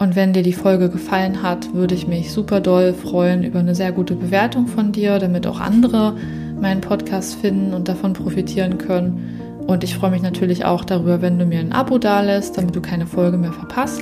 Und 0.01 0.17
wenn 0.17 0.33
dir 0.33 0.43
die 0.43 0.55
Folge 0.55 0.89
gefallen 0.89 1.43
hat, 1.43 1.75
würde 1.75 1.95
ich 1.95 2.07
mich 2.09 2.33
super 2.33 2.61
doll 2.61 2.95
freuen 2.95 3.45
über 3.45 3.59
eine 3.59 3.75
sehr 3.75 3.93
gute 3.93 4.15
Bewertung 4.15 4.67
von 4.67 4.93
dir, 4.93 5.19
damit 5.19 5.47
auch 5.47 5.61
andere 5.61 6.17
meinen 6.59 6.81
Podcast 6.81 7.35
finden 7.35 7.75
und 7.75 7.87
davon 7.87 8.15
profitieren 8.15 8.79
können. 8.79 9.63
Und 9.67 9.85
ich 9.85 9.95
freue 9.95 10.11
mich 10.11 10.23
natürlich 10.23 10.65
auch 10.65 10.85
darüber, 10.85 11.21
wenn 11.21 11.39
du 11.39 11.45
mir 11.45 11.61
ein 11.61 11.73
Abo 11.73 11.99
dalässt, 11.99 12.57
damit 12.57 12.75
du 12.75 12.81
keine 12.81 13.07
Folge 13.07 13.37
mehr 13.37 13.53
verpasst. 13.53 14.01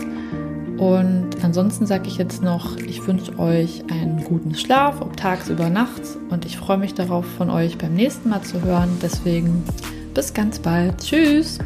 Und 0.78 1.30
ansonsten 1.42 1.84
sage 1.84 2.06
ich 2.06 2.16
jetzt 2.16 2.44
noch, 2.44 2.76
ich 2.76 3.04
wünsche 3.04 3.36
euch 3.36 3.82
einen 3.90 4.22
guten 4.22 4.54
Schlaf, 4.54 5.00
ob 5.00 5.16
tagsüber, 5.16 5.68
nachts. 5.68 6.16
Und 6.30 6.44
ich 6.44 6.58
freue 6.58 6.78
mich 6.78 6.94
darauf, 6.94 7.26
von 7.26 7.50
euch 7.50 7.76
beim 7.76 7.94
nächsten 7.94 8.28
Mal 8.28 8.42
zu 8.42 8.62
hören. 8.62 8.90
Deswegen 9.02 9.64
bis 10.14 10.32
ganz 10.32 10.60
bald. 10.60 10.98
Tschüss. 10.98 11.58